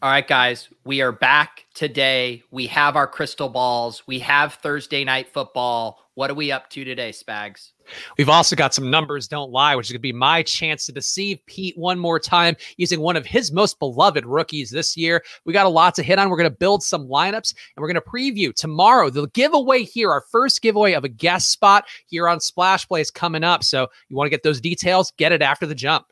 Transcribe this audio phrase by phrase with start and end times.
[0.00, 2.44] All right, guys, we are back today.
[2.52, 4.04] We have our crystal balls.
[4.06, 5.98] We have Thursday night football.
[6.14, 7.72] What are we up to today, Spags?
[8.16, 10.92] We've also got some numbers don't lie, which is going to be my chance to
[10.92, 15.24] deceive Pete one more time using one of his most beloved rookies this year.
[15.44, 16.30] We got a lot to hit on.
[16.30, 20.12] We're going to build some lineups and we're going to preview tomorrow the giveaway here,
[20.12, 23.64] our first giveaway of a guest spot here on Splash Plays coming up.
[23.64, 26.06] So you want to get those details, get it after the jump.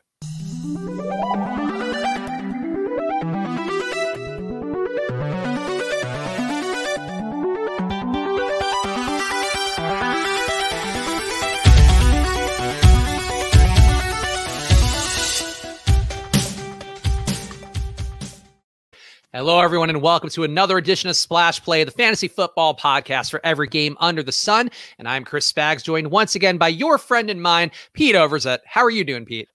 [19.37, 23.39] Hello, everyone, and welcome to another edition of Splash Play, the fantasy football podcast for
[23.43, 24.71] every game under the sun.
[24.97, 28.61] And I'm Chris Spags, joined once again by your friend and mine, Pete Overzet.
[28.65, 29.47] How are you doing, Pete?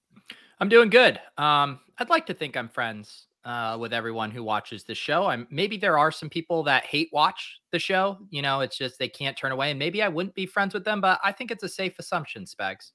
[0.60, 1.18] I'm doing good.
[1.36, 5.26] Um, I'd like to think I'm friends uh, with everyone who watches the show.
[5.26, 8.18] I'm maybe there are some people that hate watch the show.
[8.30, 10.84] You know, it's just they can't turn away, and maybe I wouldn't be friends with
[10.84, 11.00] them.
[11.00, 12.92] But I think it's a safe assumption, Spags.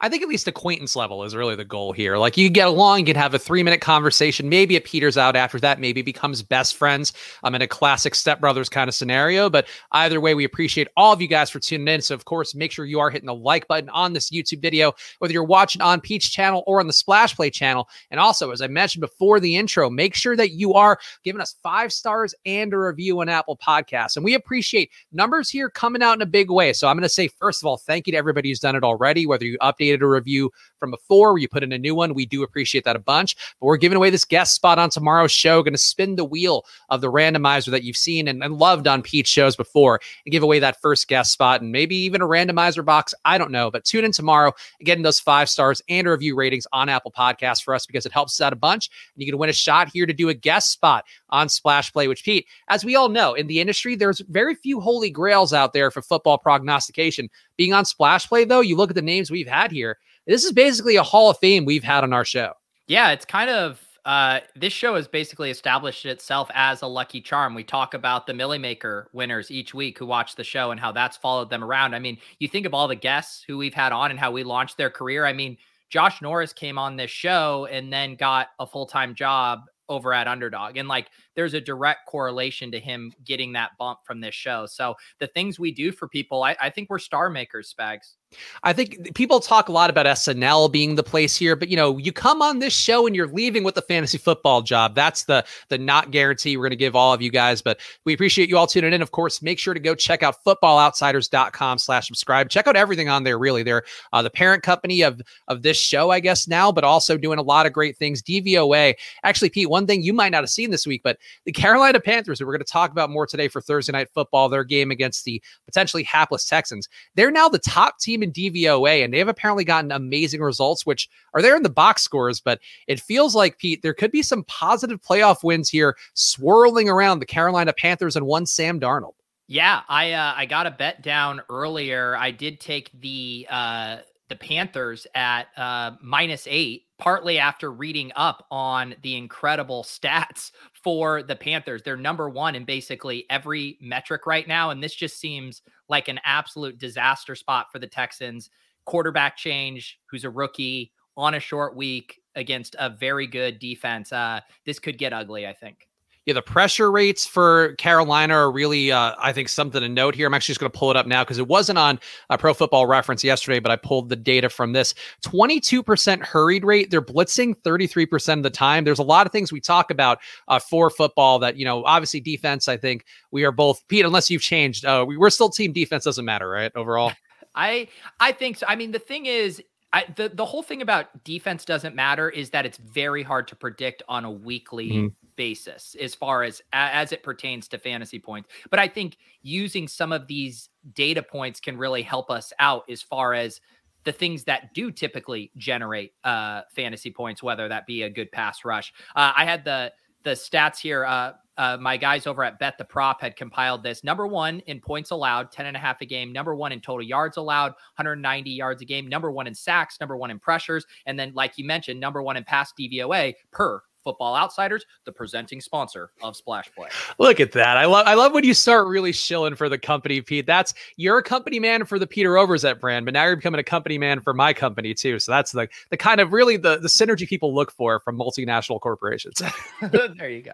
[0.00, 2.16] I think at least acquaintance level is really the goal here.
[2.16, 4.48] Like you get along, you can have a three minute conversation.
[4.48, 5.80] Maybe it peters out after that.
[5.80, 7.12] Maybe becomes best friends.
[7.42, 9.48] I'm in a classic stepbrothers kind of scenario.
[9.50, 12.02] But either way, we appreciate all of you guys for tuning in.
[12.02, 14.92] So of course, make sure you are hitting the like button on this YouTube video,
[15.18, 17.88] whether you're watching on Pete's channel or on the Splash Play channel.
[18.10, 21.56] And also, as I mentioned before the intro, make sure that you are giving us
[21.62, 24.16] five stars and a review on Apple Podcasts.
[24.16, 26.72] And we appreciate numbers here coming out in a big way.
[26.72, 28.84] So I'm going to say first of all, thank you to everybody who's done it
[28.84, 32.12] already, whether you updated a review from before, where you put in a new one.
[32.12, 33.36] We do appreciate that a bunch.
[33.60, 35.62] But we're giving away this guest spot on tomorrow's show.
[35.62, 39.02] Going to spin the wheel of the randomizer that you've seen and, and loved on
[39.02, 42.84] Pete's shows before and give away that first guest spot and maybe even a randomizer
[42.84, 43.14] box.
[43.24, 43.70] I don't know.
[43.70, 47.62] But tune in tomorrow and getting those five stars and review ratings on Apple Podcasts
[47.62, 48.90] for us because it helps us out a bunch.
[49.14, 52.08] And you can win a shot here to do a guest spot on Splash Play,
[52.08, 55.72] which Pete, as we all know, in the industry, there's very few holy grails out
[55.72, 57.30] there for football prognostication.
[57.56, 59.98] Being on Splash Play, though, you look at the names we've had here.
[60.26, 62.54] This is basically a Hall of Fame we've had on our show.
[62.88, 67.54] Yeah, it's kind of uh, this show has basically established itself as a lucky charm.
[67.54, 70.90] We talk about the Milly Maker winners each week who watch the show and how
[70.90, 71.94] that's followed them around.
[71.94, 74.42] I mean, you think of all the guests who we've had on and how we
[74.42, 75.24] launched their career.
[75.24, 75.56] I mean,
[75.88, 80.26] Josh Norris came on this show and then got a full time job over at
[80.26, 80.78] Underdog.
[80.78, 84.66] And like there's a direct correlation to him getting that bump from this show.
[84.66, 88.14] So the things we do for people, I, I think we're star makers, Spags.
[88.62, 91.98] I think people talk a lot about SNL being the place here, but you know,
[91.98, 94.94] you come on this show and you're leaving with a fantasy football job.
[94.94, 98.12] That's the the not guarantee we're going to give all of you guys, but we
[98.14, 99.02] appreciate you all tuning in.
[99.02, 102.48] Of course, make sure to go check out footballoutsiders.com slash subscribe.
[102.48, 103.62] Check out everything on there, really.
[103.62, 107.38] They're uh, the parent company of of this show, I guess, now, but also doing
[107.38, 108.22] a lot of great things.
[108.22, 108.94] DVOA.
[109.24, 112.40] Actually, Pete, one thing you might not have seen this week, but the Carolina Panthers,
[112.40, 115.42] we're going to talk about more today for Thursday night football, their game against the
[115.66, 116.88] potentially hapless Texans.
[117.14, 121.42] They're now the top team in DVOA, and they've apparently gotten amazing results, which are
[121.42, 122.40] there in the box scores.
[122.40, 127.18] But it feels like, Pete, there could be some positive playoff wins here swirling around
[127.18, 129.14] the Carolina Panthers and one Sam Darnold.
[129.48, 132.16] Yeah, I uh, I got a bet down earlier.
[132.16, 138.46] I did take the uh, the Panthers at uh, minus eight, partly after reading up
[138.52, 141.82] on the incredible stats for the Panthers.
[141.82, 144.70] They're number one in basically every metric right now.
[144.70, 148.50] And this just seems like an absolute disaster spot for the Texans.
[148.84, 154.12] Quarterback change, who's a rookie on a short week against a very good defense.
[154.12, 155.88] Uh, this could get ugly, I think.
[156.24, 160.28] Yeah, the pressure rates for Carolina are really, uh, I think, something to note here.
[160.28, 161.98] I'm actually just going to pull it up now because it wasn't on
[162.30, 164.94] a Pro Football Reference yesterday, but I pulled the data from this.
[165.24, 166.92] 22% hurried rate.
[166.92, 168.84] They're blitzing 33% of the time.
[168.84, 172.20] There's a lot of things we talk about uh, for football that you know, obviously
[172.20, 172.68] defense.
[172.68, 174.04] I think we are both Pete.
[174.04, 176.04] Unless you've changed, uh, we, we're still team defense.
[176.04, 176.70] Doesn't matter, right?
[176.76, 177.12] Overall.
[177.54, 177.88] I
[178.20, 178.66] I think so.
[178.68, 179.60] I mean, the thing is,
[179.92, 183.56] I, the the whole thing about defense doesn't matter is that it's very hard to
[183.56, 185.21] predict on a weekly mm-hmm.
[185.36, 188.48] Basis as far as as it pertains to fantasy points.
[188.70, 193.02] But I think using some of these data points can really help us out as
[193.02, 193.60] far as
[194.04, 198.64] the things that do typically generate uh, fantasy points, whether that be a good pass
[198.64, 198.92] rush.
[199.14, 199.92] Uh, I had the
[200.24, 201.04] the stats here.
[201.04, 204.02] Uh, uh, my guys over at Bet the Prop had compiled this.
[204.02, 206.32] Number one in points allowed, 10 and a half a game.
[206.32, 209.06] Number one in total yards allowed, 190 yards a game.
[209.06, 209.98] Number one in sacks.
[210.00, 210.86] Number one in pressures.
[211.04, 215.60] And then, like you mentioned, number one in pass DVOA per Football Outsiders, the presenting
[215.60, 216.88] sponsor of Splash Play.
[217.18, 217.76] Look at that.
[217.76, 220.46] I love I love when you start really shilling for the company, Pete.
[220.46, 223.64] That's you're a company man for the Peter Overzet brand, but now you're becoming a
[223.64, 225.18] company man for my company too.
[225.18, 228.80] So that's the the kind of really the the synergy people look for from multinational
[228.80, 229.42] corporations.
[229.80, 230.52] there you go.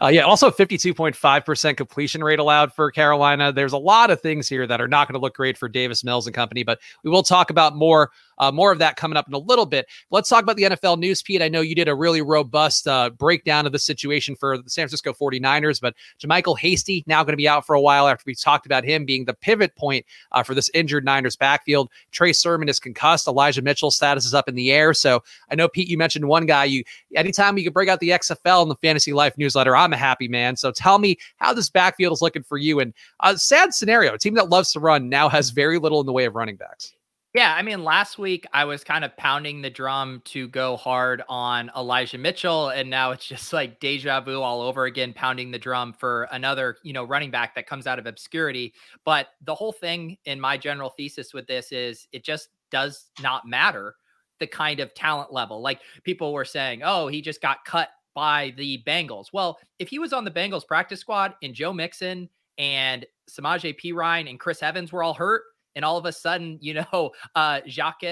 [0.00, 3.52] Uh, yeah, also 52.5% completion rate allowed for Carolina.
[3.52, 6.04] There's a lot of things here that are not going to look great for Davis
[6.04, 9.28] Mills and company, but we will talk about more uh, more of that coming up
[9.28, 9.86] in a little bit.
[10.10, 11.42] Let's talk about the NFL news, Pete.
[11.42, 14.82] I know you did a really robust uh, breakdown of the situation for the San
[14.82, 18.34] Francisco 49ers, but JaMycal Hasty now going to be out for a while after we
[18.34, 21.88] talked about him being the pivot point uh, for this injured Niners backfield.
[22.10, 23.28] Trey Sermon is concussed.
[23.28, 24.92] Elijah Mitchell's status is up in the air.
[24.92, 26.64] So I know, Pete, you mentioned one guy.
[26.64, 26.82] You
[27.14, 30.28] anytime you can break out the XFL in the Fantasy Life newsletter, I'm a happy
[30.28, 30.56] man.
[30.56, 32.80] So tell me how this backfield is looking for you.
[32.80, 36.06] And a sad scenario, a team that loves to run now has very little in
[36.06, 36.94] the way of running backs.
[37.34, 41.22] Yeah, I mean, last week I was kind of pounding the drum to go hard
[41.30, 45.58] on Elijah Mitchell, and now it's just like deja vu all over again, pounding the
[45.58, 48.74] drum for another, you know, running back that comes out of obscurity.
[49.06, 53.46] But the whole thing in my general thesis with this is it just does not
[53.46, 53.94] matter
[54.38, 55.62] the kind of talent level.
[55.62, 59.26] Like people were saying, oh, he just got cut by the Bengals.
[59.32, 62.28] Well, if he was on the Bengals practice squad and Joe Mixon
[62.58, 65.42] and Samaje Perine and Chris Evans were all hurt,
[65.74, 68.02] and all of a sudden, you know, uh, Jacques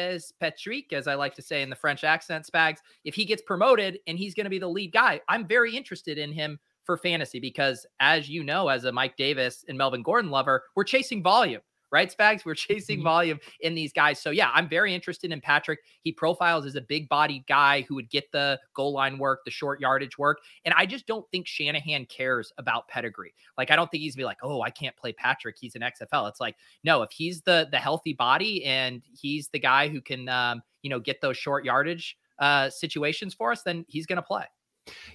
[0.40, 3.98] Patrick, as I like to say in the French accent, Spags, if he gets promoted
[4.06, 7.38] and he's going to be the lead guy, I'm very interested in him for fantasy
[7.38, 11.60] because, as you know, as a Mike Davis and Melvin Gordon lover, we're chasing volume
[11.90, 12.44] right, Spags?
[12.44, 13.04] We're chasing mm-hmm.
[13.04, 14.20] volume in these guys.
[14.20, 15.80] So, yeah, I'm very interested in Patrick.
[16.02, 19.50] He profiles as a big bodied guy who would get the goal line work, the
[19.50, 20.38] short yardage work.
[20.64, 23.34] And I just don't think Shanahan cares about pedigree.
[23.58, 25.56] Like, I don't think he's be like, oh, I can't play Patrick.
[25.58, 26.28] He's an XFL.
[26.28, 30.28] It's like, no, if he's the the healthy body and he's the guy who can,
[30.28, 34.22] um, you know, get those short yardage uh, situations for us, then he's going to
[34.22, 34.44] play.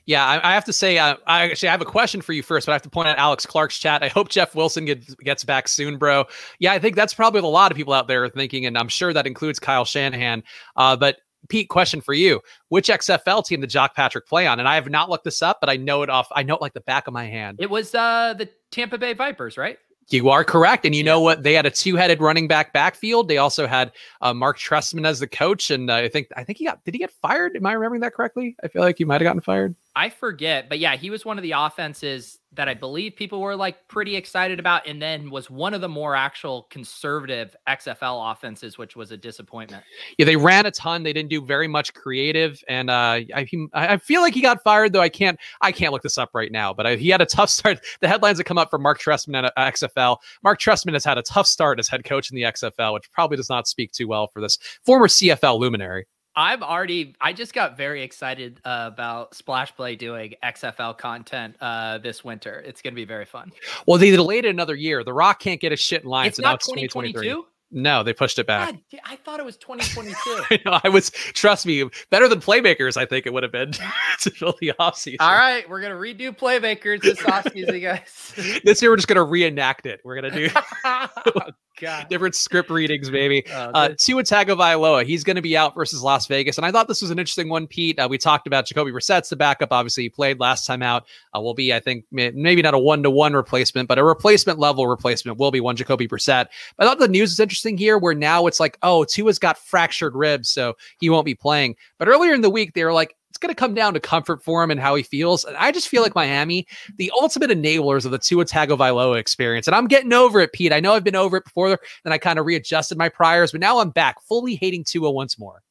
[0.06, 2.44] Yeah, I, I, have to say, uh, I actually I have a question for you
[2.44, 4.04] first, but I have to point out Alex Clark's chat.
[4.04, 6.26] I hope Jeff Wilson gets, gets back soon, bro.
[6.60, 8.78] Yeah, I think that's probably what a lot of people out there are thinking, and
[8.78, 10.44] I'm sure that includes Kyle Shanahan.
[10.76, 11.18] Uh, but
[11.50, 12.40] Pete, question for you:
[12.70, 14.60] Which XFL team did Jacques Patrick play on?
[14.60, 16.28] And I have not looked this up, but I know it off.
[16.32, 17.58] I know it like the back of my hand.
[17.60, 19.78] It was uh, the Tampa Bay Vipers, right?
[20.10, 20.86] You are correct.
[20.86, 21.42] And you know what?
[21.42, 23.28] They had a two-headed running back backfield.
[23.28, 23.92] They also had
[24.22, 25.72] uh, Marc Trestman as the coach.
[25.72, 27.56] And uh, I think I think he got did he get fired?
[27.56, 28.56] Am I remembering that correctly?
[28.64, 29.76] I feel like he might have gotten fired.
[29.98, 33.56] I forget, but yeah, he was one of the offenses that I believe people were
[33.56, 38.78] like pretty excited about, and then was one of the more actual conservative XFL offenses,
[38.78, 39.84] which was a disappointment.
[40.18, 41.04] Yeah, they ran a ton.
[41.04, 44.92] They didn't do very much creative, and uh, I I feel like he got fired
[44.92, 45.02] though.
[45.02, 47.50] I can't I can't look this up right now, but I, he had a tough
[47.50, 47.80] start.
[48.02, 50.18] The headlines that come up for Marc Trestman at uh, XFL.
[50.44, 53.38] Marc Trestman has had a tough start as head coach in the XFL, which probably
[53.38, 56.06] does not speak too well for this former CFL luminary.
[56.36, 57.16] I'm already.
[57.22, 62.62] I just got very excited uh, about Splash Play doing XFL content uh, this winter.
[62.66, 63.52] It's going to be very fun.
[63.88, 65.04] Well, they delayed it another year.
[65.04, 66.28] The Rock can't get a shit in line.
[66.28, 67.46] It's so not 2022.
[67.72, 68.72] No, they pushed it back.
[68.72, 70.16] God, I thought it was 2022.
[70.50, 70.80] I know.
[70.84, 73.72] I was, trust me, better than Playmakers, I think it would have been
[74.22, 75.18] to fill the offseason.
[75.20, 75.68] All right.
[75.70, 78.62] We're going to redo Playmakers this offseason, guys.
[78.64, 80.02] this year, we're just going to reenact it.
[80.04, 82.08] We're going to do God.
[82.10, 83.44] Different script readings, baby.
[83.52, 86.88] Oh, uh, Tua Tagovailoa, he's going to be out versus Las Vegas, and I thought
[86.88, 88.00] this was an interesting one, Pete.
[88.00, 89.72] Uh, we talked about Jacoby Brissett's the backup.
[89.72, 91.06] Obviously, he played last time out.
[91.36, 94.60] Uh, will be, I think, maybe not a one to one replacement, but a replacement
[94.60, 96.48] level replacement will be one Jacoby Brissett.
[96.78, 99.58] But I thought the news is interesting here, where now it's like, oh, Tua's got
[99.58, 101.76] fractured ribs, so he won't be playing.
[101.98, 104.42] But earlier in the week, they were like, it's going to come down to comfort
[104.42, 105.44] for him and how he feels.
[105.44, 106.66] And I just feel like Miami,
[106.96, 109.68] the ultimate enablers of the Tua Tagovailoa experience.
[109.68, 110.72] And I'm getting over it, Pete.
[110.72, 113.60] I know I've been over it before, and I kind of readjusted my priors, but
[113.60, 115.62] now I'm back fully hating Tua once more.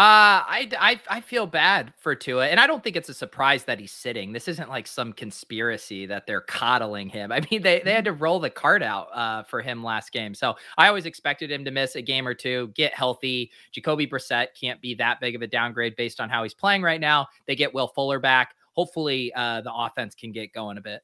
[0.00, 3.64] Uh, I, I I feel bad for Tua, and I don't think it's a surprise
[3.64, 4.32] that he's sitting.
[4.32, 7.30] This isn't like some conspiracy that they're coddling him.
[7.32, 10.32] I mean, they, they had to roll the card out uh, for him last game,
[10.32, 13.50] so I always expected him to miss a game or two, get healthy.
[13.72, 16.98] Jacoby Brissett can't be that big of a downgrade based on how he's playing right
[16.98, 17.26] now.
[17.44, 18.54] They get Will Fuller back.
[18.72, 21.02] Hopefully, uh, the offense can get going a bit.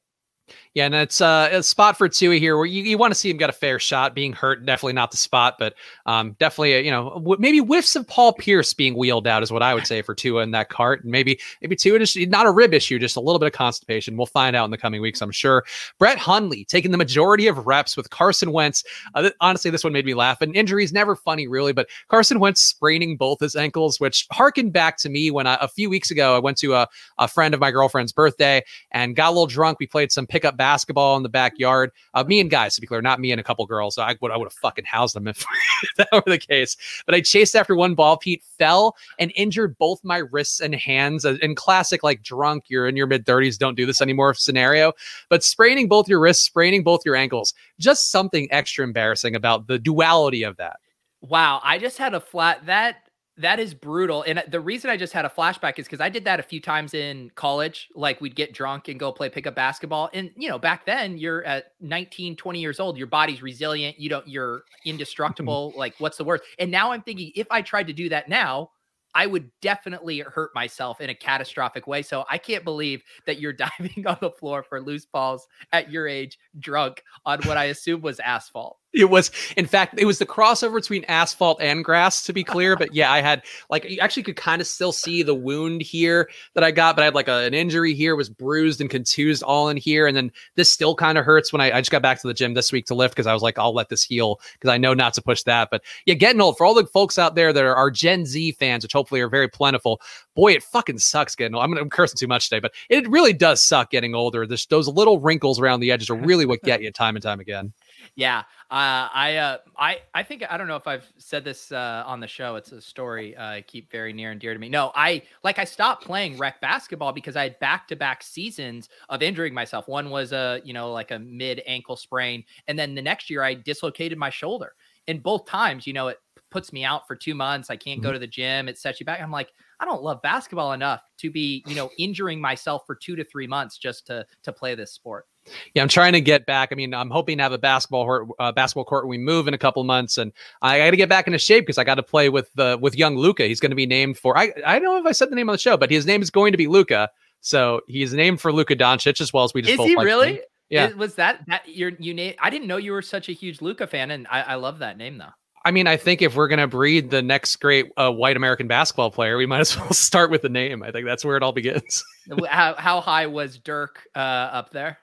[0.73, 3.29] Yeah, and it's uh, a spot for Tua here where you, you want to see
[3.29, 4.13] him get a fair shot.
[4.13, 5.73] Being hurt, definitely not the spot, but
[6.05, 9.51] um, definitely, uh, you know, w- maybe whiffs of Paul Pierce being wheeled out is
[9.51, 11.03] what I would say for Tua in that cart.
[11.03, 14.17] And maybe, maybe Tua just not a rib issue, just a little bit of constipation.
[14.17, 15.65] We'll find out in the coming weeks, I'm sure.
[15.97, 18.83] Brett Hundley taking the majority of reps with Carson Wentz.
[19.15, 20.41] Uh, th- honestly, this one made me laugh.
[20.41, 24.73] And injury is never funny, really, but Carson Wentz spraining both his ankles, which harkened
[24.73, 26.87] back to me when I, a few weeks ago I went to a,
[27.17, 29.79] a friend of my girlfriend's birthday and got a little drunk.
[29.79, 31.91] We played some pickup basketball in the backyard.
[32.13, 33.95] Uh, me and guys, to be clear, not me and a couple girls.
[33.95, 35.43] So I would I would have fucking housed them if,
[35.83, 36.77] if that were the case.
[37.07, 38.17] But I chased after one ball.
[38.17, 41.25] Pete fell and injured both my wrists and hands.
[41.25, 44.93] Uh, in classic, like drunk, you're in your mid 30s, don't do this anymore scenario.
[45.29, 49.79] But spraining both your wrists, spraining both your ankles, just something extra embarrassing about the
[49.79, 50.77] duality of that.
[51.21, 53.06] Wow, I just had a flat that
[53.39, 54.23] That is brutal.
[54.23, 56.43] And uh, the reason I just had a flashback is because I did that a
[56.43, 57.87] few times in college.
[57.93, 60.09] Like we'd get drunk and go play pickup basketball.
[60.13, 62.97] And, you know, back then you're at 19, 20 years old.
[62.97, 63.99] Your body's resilient.
[63.99, 64.89] You don't, you're mm-hmm.
[64.89, 65.73] indestructible.
[65.77, 66.43] like, what's the worst?
[66.57, 68.71] And now I'm thinking if I tried to do that now,
[69.13, 72.03] I would definitely hurt myself in a catastrophic way.
[72.03, 76.07] So I can't believe that you're diving on the floor for loose balls at your
[76.07, 78.77] age, drunk on what I assume was asphalt.
[79.07, 82.75] It was, in fact, it was the crossover between asphalt and grass, to be clear.
[82.75, 86.29] But yeah, I had like you actually could kind of still see the wound here
[86.55, 89.43] that I got, but I had like a, an injury here, was bruised and contused
[89.43, 92.01] all in here, and then this still kind of hurts when I, I just got
[92.01, 94.03] back to the gym this week to lift because I was like, I'll let this
[94.03, 95.69] heal because I know not to push that.
[95.69, 98.53] But yeah, getting old for all the folks out there that are, are Gen Z
[98.53, 100.01] fans, which hopefully are very plentiful.
[100.35, 101.63] Boy, it fucking sucks getting old.
[101.63, 104.47] I'm, I'm cursing too much today, but it really does suck getting older.
[104.47, 107.39] There's, those little wrinkles around the edges are really what get you time and time
[107.39, 107.73] again.
[108.17, 108.39] Yeah,
[108.71, 112.19] uh, I, uh, I, I think I don't know if I've said this uh, on
[112.19, 112.55] the show.
[112.55, 114.69] It's a story uh, I keep very near and dear to me.
[114.69, 118.89] No, I like I stopped playing rec basketball because I had back to back seasons
[119.09, 119.87] of injuring myself.
[119.87, 123.43] One was a you know like a mid ankle sprain, and then the next year
[123.43, 124.73] I dislocated my shoulder.
[125.07, 126.17] And both times, you know, it
[126.49, 127.69] puts me out for two months.
[127.69, 128.07] I can't mm-hmm.
[128.07, 128.67] go to the gym.
[128.67, 129.21] It sets you back.
[129.21, 133.15] I'm like, I don't love basketball enough to be, you know, injuring myself for two
[133.15, 135.27] to three months just to to play this sport.
[135.73, 136.69] Yeah, I'm trying to get back.
[136.71, 139.47] I mean, I'm hoping to have a basketball court, uh, basketball court when we move
[139.47, 141.95] in a couple months, and I got to get back into shape because I got
[141.95, 143.45] to play with the with young Luka.
[143.45, 145.49] He's going to be named for I I don't know if I said the name
[145.49, 147.09] of the show, but his name is going to be Luka.
[147.41, 149.79] So he's named for Luka Doncic as well as we just.
[149.79, 150.33] Is he really?
[150.33, 150.41] Him.
[150.69, 150.93] Yeah.
[150.93, 152.35] Was that that your you name?
[152.39, 154.97] I didn't know you were such a huge Luka fan, and I, I love that
[154.97, 155.31] name though.
[155.65, 159.11] I mean, I think if we're gonna breed the next great uh, white American basketball
[159.11, 160.83] player, we might as well start with the name.
[160.83, 162.03] I think that's where it all begins.
[162.49, 164.97] how how high was Dirk uh, up there?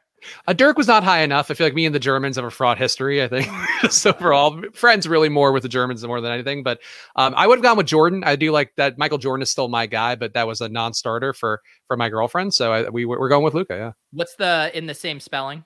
[0.46, 1.50] Uh, Dirk was not high enough.
[1.50, 3.22] I feel like me and the Germans have a fraught history.
[3.22, 3.48] I think
[3.90, 4.12] so.
[4.12, 6.62] For all friends, really more with the Germans more than anything.
[6.62, 6.80] But
[7.16, 8.24] um, I would have gone with Jordan.
[8.24, 8.98] I do like that.
[8.98, 12.54] Michael Jordan is still my guy, but that was a non-starter for for my girlfriend.
[12.54, 13.74] So I, we we're going with Luka.
[13.74, 13.92] Yeah.
[14.12, 15.64] What's the in the same spelling?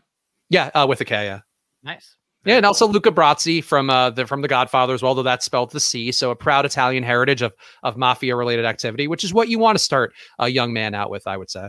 [0.51, 1.25] Yeah, uh, with a K.
[1.25, 1.41] Yeah.
[1.83, 2.17] Nice.
[2.45, 2.69] Very yeah, and cool.
[2.69, 5.81] also Luca Brasi from uh, the from the Godfather as well, though that's spelled the
[5.81, 6.13] C.
[6.13, 9.77] So a proud Italian heritage of of mafia related activity, which is what you want
[9.77, 11.69] to start a young man out with, I would say.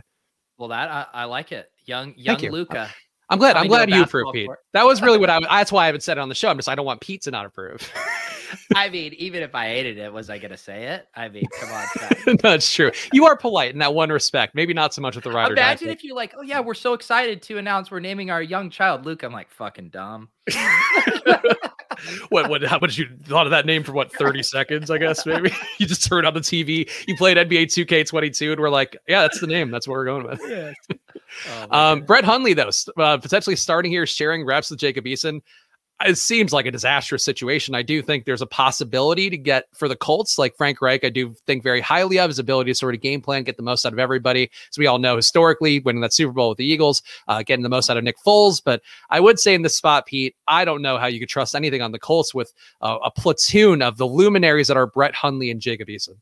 [0.58, 1.68] Well, that I, I like it.
[1.90, 2.88] Young young Luka.
[3.32, 3.58] I'm glad.
[3.58, 4.48] I'm glad you approved, Pete.
[4.74, 5.40] That was really what I.
[5.40, 6.50] That's why I haven't said it on the show.
[6.50, 6.70] I'm just.
[6.70, 7.92] I don't want Pete to not approve.
[8.76, 11.08] I mean, even if I hated it, was I going to say it?
[11.16, 12.38] I mean, come on.
[12.42, 12.92] That's true.
[13.12, 14.54] You are polite in that one respect.
[14.54, 15.54] Maybe not so much with the rider.
[15.54, 18.70] Imagine if you're like, oh yeah, we're so excited to announce we're naming our young
[18.70, 19.24] child Luke.
[19.24, 20.30] I'm like, fucking dumb.
[22.30, 25.26] what what how much you thought of that name for what 30 seconds i guess
[25.26, 29.22] maybe you just turned on the tv you played nba 2k22 and we're like yeah
[29.22, 30.72] that's the name that's what we're going with yeah.
[31.50, 35.42] Oh, um brett hundley though uh, potentially starting here sharing reps with jacob eason
[36.06, 37.76] it seems like a disastrous situation.
[37.76, 41.10] I do think there's a possibility to get for the Colts, like Frank Reich, I
[41.10, 43.86] do think very highly of his ability to sort of game plan, get the most
[43.86, 44.50] out of everybody.
[44.72, 47.70] As we all know, historically, winning that Super Bowl with the Eagles, uh, getting the
[47.70, 48.62] most out of Nick Foles.
[48.64, 51.54] But I would say in this spot, Pete, I don't know how you could trust
[51.54, 55.52] anything on the Colts with uh, a platoon of the luminaries that are Brett Hundley
[55.52, 56.16] and Jacob Eason.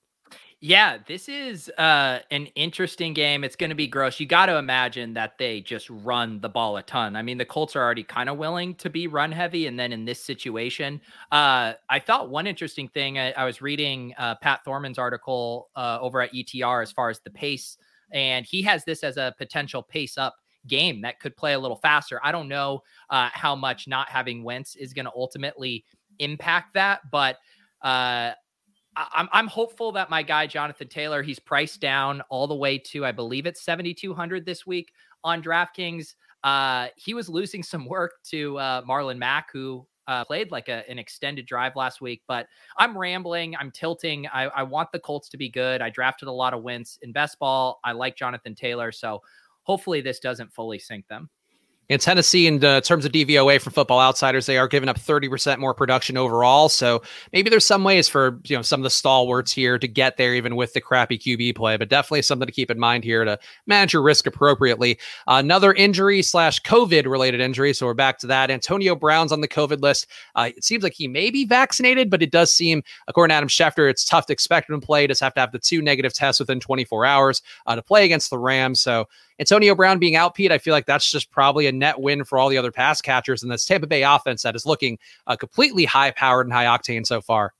[0.59, 3.43] Yeah, this is uh, an interesting game.
[3.43, 4.19] It's going to be gross.
[4.19, 7.15] You got to imagine that they just run the ball a ton.
[7.15, 9.93] I mean, the Colts are already kind of willing to be run heavy, and then
[9.93, 10.99] in this situation,
[11.31, 13.19] uh, I thought one interesting thing.
[13.19, 17.19] I, I was reading uh, Pat Thorman's article uh, over at ETR as far as
[17.19, 17.77] the pace,
[18.11, 21.77] and he has this as a potential pace up game that could play a little
[21.77, 22.19] faster.
[22.23, 25.85] I don't know uh, how much not having Wentz is going to ultimately
[26.17, 27.37] impact that, but
[27.83, 28.31] uh,
[28.97, 33.05] I'm I'm hopeful that my guy Jonathan Taylor, he's priced down all the way to
[33.05, 34.91] I believe it's 7200 this week
[35.23, 36.15] on DraftKings.
[36.43, 40.89] Uh, he was losing some work to uh, Marlon Mack, who uh, played like a,
[40.89, 42.21] an extended drive last week.
[42.27, 43.55] But I'm rambling.
[43.55, 44.27] I'm tilting.
[44.27, 45.81] I, I want the Colts to be good.
[45.81, 47.79] I drafted a lot of wins in best ball.
[47.83, 49.21] I like Jonathan Taylor, so
[49.63, 51.29] hopefully this doesn't fully sink them.
[51.89, 55.57] In Tennessee, in uh, terms of DVOA for Football Outsiders, they are giving up 30%
[55.57, 56.67] more production overall.
[56.67, 57.01] So
[57.31, 60.35] maybe there's some ways for you know some of the stalwarts here to get there,
[60.35, 61.77] even with the crappy QB play.
[61.77, 64.99] But definitely something to keep in mind here to manage your risk appropriately.
[65.27, 67.73] Uh, another injury slash COVID related injury.
[67.73, 68.51] So we're back to that.
[68.51, 70.07] Antonio Brown's on the COVID list.
[70.35, 73.47] Uh, it seems like he may be vaccinated, but it does seem, according to Adam
[73.47, 75.07] Schefter, it's tough to expect him to play.
[75.07, 78.29] Does have to have the two negative tests within 24 hours uh, to play against
[78.29, 78.81] the Rams.
[78.81, 79.07] So
[79.39, 82.37] Antonio Brown being out, Pete, I feel like that's just probably a net win for
[82.37, 85.85] all the other pass catchers in this Tampa Bay offense that is looking uh, completely
[85.85, 87.53] high powered and high octane so far.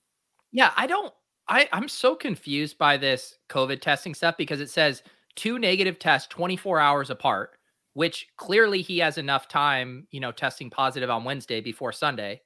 [0.52, 1.12] Yeah, I don't.
[1.48, 5.02] I I'm so confused by this COVID testing stuff because it says
[5.36, 7.52] two negative tests 24 hours apart,
[7.94, 12.42] which clearly he has enough time, you know, testing positive on Wednesday before Sunday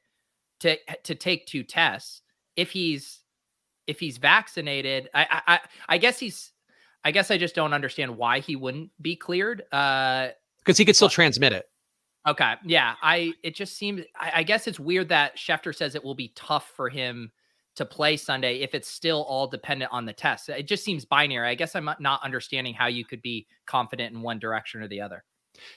[0.61, 2.23] to to take two tests.
[2.57, 3.21] If he's
[3.87, 6.52] if he's vaccinated, I, I I guess he's
[7.05, 9.63] I guess I just don't understand why he wouldn't be cleared.
[9.73, 10.29] Uh
[10.59, 11.67] because he could still transmit it.
[12.27, 12.55] Okay.
[12.65, 12.95] Yeah.
[13.03, 16.33] I it just seems I, I guess it's weird that Schefter says it will be
[16.35, 17.33] tough for him
[17.75, 20.49] to play Sunday if it's still all dependent on the test.
[20.49, 21.49] It just seems binary.
[21.49, 25.01] I guess I'm not understanding how you could be confident in one direction or the
[25.01, 25.25] other.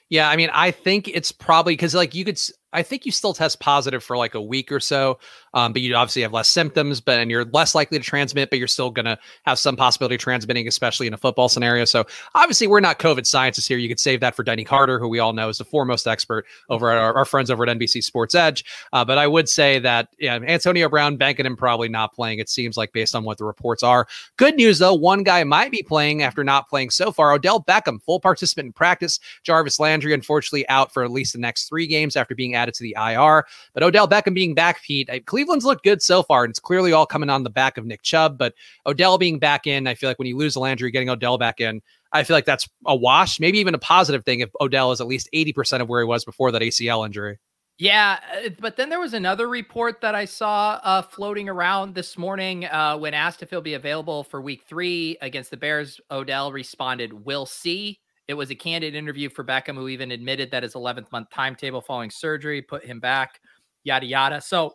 [0.09, 2.39] Yeah, I mean, I think it's probably because like you could
[2.75, 5.17] I think you still test positive for like a week or so,
[5.53, 8.59] um, but you obviously have less symptoms, but and you're less likely to transmit, but
[8.59, 11.85] you're still gonna have some possibility of transmitting, especially in a football scenario.
[11.85, 12.05] So
[12.35, 13.77] obviously, we're not COVID scientists here.
[13.77, 16.45] You could save that for Denny Carter, who we all know is the foremost expert
[16.69, 18.65] over at our, our friends over at NBC Sports Edge.
[18.91, 22.39] Uh, but I would say that yeah, Antonio Brown banking him probably not playing.
[22.39, 24.07] It seems like based on what the reports are.
[24.35, 27.31] Good news though, one guy might be playing after not playing so far.
[27.31, 29.19] Odell Beckham, full participant in practice.
[29.43, 32.83] Jarvis Landry, unfortunately, out for at least the next three games after being added to
[32.83, 33.45] the IR.
[33.73, 37.05] But Odell Beckham being back, Pete, Cleveland's looked good so far, and it's clearly all
[37.05, 38.37] coming on the back of Nick Chubb.
[38.37, 38.53] But
[38.85, 41.81] Odell being back in, I feel like when you lose Landry, getting Odell back in,
[42.11, 45.07] I feel like that's a wash, maybe even a positive thing if Odell is at
[45.07, 47.37] least 80% of where he was before that ACL injury.
[47.77, 52.17] Yeah, uh, but then there was another report that I saw uh, floating around this
[52.17, 55.99] morning uh, when asked if he'll be available for week three against the Bears.
[56.09, 57.99] Odell responded, We'll see.
[58.27, 61.81] It was a candid interview for Beckham, who even admitted that his 11th month timetable
[61.81, 63.39] following surgery put him back,
[63.83, 64.41] yada, yada.
[64.41, 64.73] So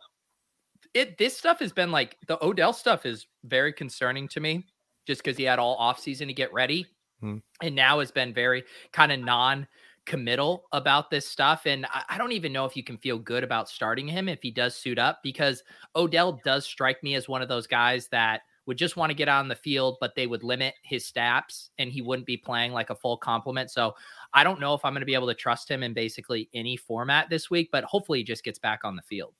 [0.94, 4.66] it this stuff has been like the Odell stuff is very concerning to me
[5.06, 6.86] just because he had all offseason to get ready.
[7.20, 7.38] Hmm.
[7.62, 9.66] And now has been very kind of non
[10.06, 11.66] committal about this stuff.
[11.66, 14.40] And I, I, don't even know if you can feel good about starting him if
[14.42, 15.62] he does suit up because
[15.94, 19.26] Odell does strike me as one of those guys that would just want to get
[19.26, 22.90] on the field, but they would limit his stats and he wouldn't be playing like
[22.90, 23.68] a full complement.
[23.68, 23.96] So
[24.32, 26.76] I don't know if I'm going to be able to trust him in basically any
[26.76, 29.34] format this week, but hopefully he just gets back on the field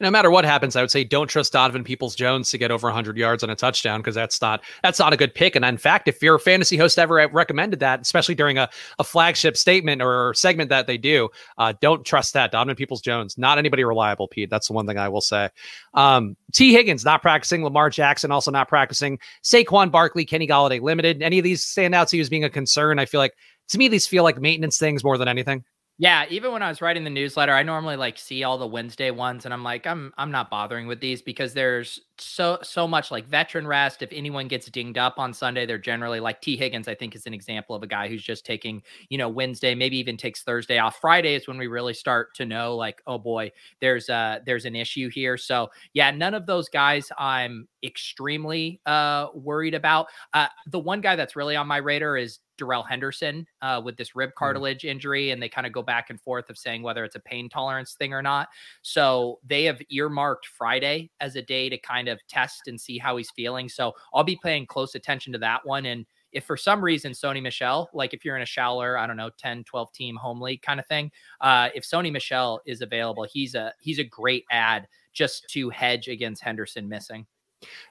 [0.00, 2.86] no matter what happens, I would say don't trust Donovan Peoples Jones to get over
[2.88, 5.56] 100 yards on a touchdown because that's not that's not a good pick.
[5.56, 8.68] And in fact, if your fantasy host ever recommended that, especially during a,
[8.98, 12.52] a flagship statement or segment that they do, uh, don't trust that.
[12.52, 14.50] Donovan Peoples Jones, not anybody reliable, Pete.
[14.50, 15.48] That's the one thing I will say.
[15.94, 17.64] Um, Tee Higgins not practicing.
[17.64, 19.18] Lamar Jackson also not practicing.
[19.42, 21.22] Saquon Barkley, Kenny Golladay limited.
[21.22, 22.98] Any of these stand out to you as being a concern?
[22.98, 23.34] I feel like
[23.68, 25.64] to me these feel like maintenance things more than anything.
[25.98, 29.10] Yeah, even when I was writing the newsletter, I normally like see all the Wednesday
[29.10, 33.10] ones and I'm like I'm I'm not bothering with these because there's so so much
[33.10, 34.02] like veteran rest.
[34.02, 37.24] If anyone gets dinged up on Sunday, they're generally like Tee Higgins, I think is
[37.26, 40.76] an example of a guy who's just taking, you know, Wednesday, maybe even takes Thursday
[40.76, 40.98] off.
[41.00, 44.76] Friday is when we really start to know like, oh boy, there's uh there's an
[44.76, 45.38] issue here.
[45.38, 50.08] So yeah, none of those guys I'm extremely uh worried about.
[50.34, 54.14] Uh the one guy that's really on my radar is Darrell Henderson uh, with this
[54.14, 54.34] rib mm.
[54.34, 54.90] cartilage mm.
[54.90, 57.48] injury, and they kind of go back and forth of saying whether it's a pain
[57.48, 58.48] tolerance thing or not.
[58.82, 63.16] So they have earmarked Friday as a day to kind of test and see how
[63.16, 63.68] he's feeling.
[63.68, 65.86] So I'll be paying close attention to that one.
[65.86, 69.16] And if for some reason Sony Michel, like if you're in a Schaller, I don't
[69.16, 73.26] know, 10, 12 team home league kind of thing, uh, if Sony Michel is available,
[73.30, 77.26] he's a he's a great ad just to hedge against Henderson missing.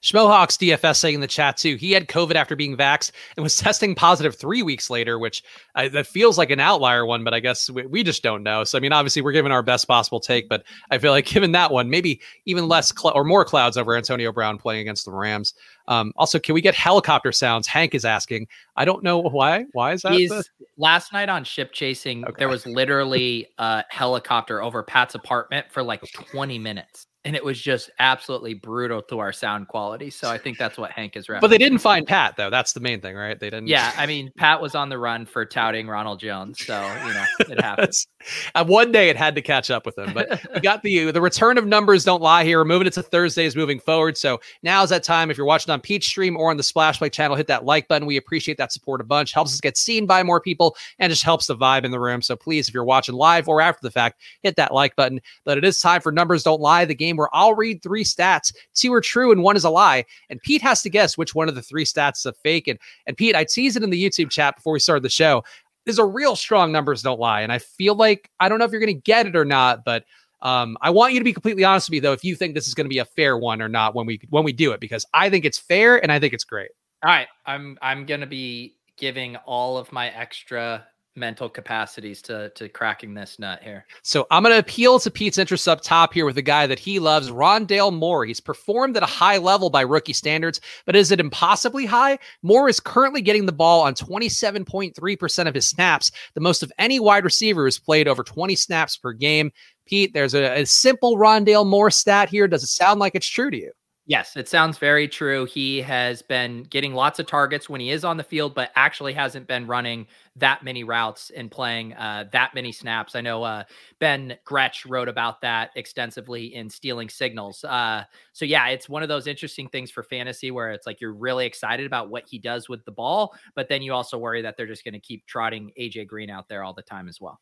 [0.03, 1.75] Schmohawks DFS saying in the chat too.
[1.75, 5.43] He had COVID after being vaxxed and was testing positive three weeks later, which
[5.75, 8.63] uh, that feels like an outlier one, but I guess we, we, just don't know.
[8.63, 11.51] So I mean, obviously we're giving our best possible take, but I feel like given
[11.53, 15.11] that one, maybe even less cl- or more clouds over Antonio Brown playing against the
[15.11, 15.53] Rams.
[15.87, 17.67] Um, also, can we get helicopter sounds?
[17.67, 18.47] Hank is asking.
[18.75, 19.65] I don't know why.
[19.73, 20.13] Why is that?
[20.13, 20.31] He's,
[20.77, 22.35] last night on ship chasing, okay.
[22.37, 27.59] there was literally a helicopter over Pat's apartment for like 20 minutes and it was
[27.59, 30.11] just absolutely brutal to our sound quality.
[30.11, 31.27] So I think that's what Hank is.
[31.27, 31.41] Right.
[31.41, 32.51] But they didn't find Pat though.
[32.51, 33.37] That's the main thing, right?
[33.37, 33.67] They didn't.
[33.67, 37.25] Yeah, I mean, Pat was on the run for touting Ronald Jones, so you know
[37.39, 38.07] it happens.
[38.53, 41.11] and uh, one day it had to catch up with him, but we got the
[41.11, 42.59] the return of numbers don't lie here.
[42.59, 44.17] We're moving it to Thursdays moving forward.
[44.17, 45.31] So now's that time.
[45.31, 47.87] If you're watching on Pete's stream or on the Splash Play channel, hit that like
[47.87, 48.05] button.
[48.05, 49.33] We appreciate that support a bunch.
[49.33, 52.21] Helps us get seen by more people and just helps the vibe in the room.
[52.21, 55.21] So please, if you're watching live or after the fact, hit that like button.
[55.43, 56.85] But it is time for numbers don't lie.
[56.85, 58.53] The game where I'll read three three stats.
[58.73, 60.05] Two are true and one is a lie.
[60.29, 62.67] And Pete has to guess which one of the three stats is a fake.
[62.67, 65.43] And, and Pete, I teased it in the YouTube chat before we started the show.
[65.85, 67.41] There's a real strong numbers don't lie.
[67.41, 69.85] And I feel like I don't know if you're going to get it or not,
[69.85, 70.03] but
[70.41, 72.67] um, I want you to be completely honest with me though, if you think this
[72.67, 74.79] is going to be a fair one or not when we when we do it,
[74.79, 76.71] because I think it's fair and I think it's great.
[77.03, 82.49] All right, I'm I'm going to be giving all of my extra mental capacities to
[82.49, 83.85] to cracking this nut here.
[84.01, 86.79] So I'm going to appeal to Pete's interest up top here with a guy that
[86.79, 88.25] he loves, Rondale Moore.
[88.25, 92.19] He's performed at a high level by rookie standards, but is it impossibly high?
[92.43, 96.99] Moore is currently getting the ball on 27.3% of his snaps, the most of any
[96.99, 99.51] wide receiver who's played over 20 snaps per game.
[99.85, 102.47] Pete, there's a, a simple Rondale Moore stat here.
[102.47, 103.71] Does it sound like it's true to you?
[104.07, 105.45] Yes, it sounds very true.
[105.45, 109.13] He has been getting lots of targets when he is on the field, but actually
[109.13, 113.15] hasn't been running that many routes and playing uh, that many snaps.
[113.15, 113.63] I know uh,
[113.99, 117.63] Ben Gretch wrote about that extensively in Stealing Signals.
[117.63, 121.13] Uh, so, yeah, it's one of those interesting things for fantasy where it's like you're
[121.13, 124.55] really excited about what he does with the ball, but then you also worry that
[124.55, 127.39] they're just going to keep trotting AJ Green out there all the time as well.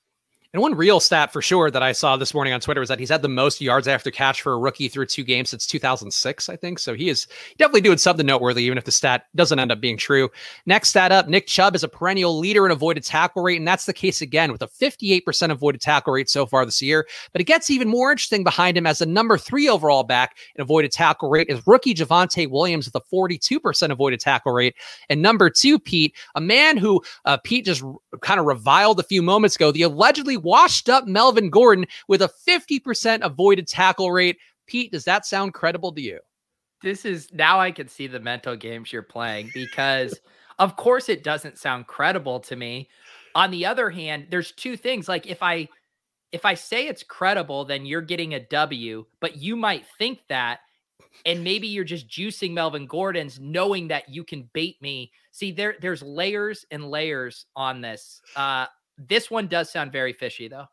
[0.54, 3.00] And one real stat for sure that I saw this morning on Twitter was that
[3.00, 6.48] he's had the most yards after catch for a rookie through two games since 2006,
[6.48, 6.78] I think.
[6.78, 7.26] So he is
[7.58, 10.30] definitely doing something noteworthy, even if the stat doesn't end up being true.
[10.68, 13.58] Next stat up Nick Chubb is a perennial leader in avoided tackle rate.
[13.58, 17.08] And that's the case again with a 58% avoided tackle rate so far this year.
[17.32, 20.62] But it gets even more interesting behind him as the number three overall back in
[20.62, 24.76] avoided tackle rate is rookie Javonte Williams with a 42% avoided tackle rate.
[25.10, 27.84] And number two, Pete, a man who uh, Pete just
[28.22, 32.32] kind of reviled a few moments ago, the allegedly washed up Melvin Gordon with a
[32.48, 34.38] 50% avoided tackle rate.
[34.68, 36.20] Pete, does that sound credible to you?
[36.82, 40.20] This is now I can see the mental games you're playing because,
[40.60, 42.90] of course, it doesn't sound credible to me.
[43.36, 45.08] On the other hand, there's two things.
[45.08, 45.70] Like if I
[46.32, 50.60] if I say it's credible, then you're getting a W, but you might think that
[51.26, 55.12] and maybe you're just juicing Melvin Gordon's knowing that you can bait me.
[55.32, 58.22] See, there there's layers and layers on this.
[58.36, 58.66] Uh
[59.08, 60.68] this one does sound very fishy, though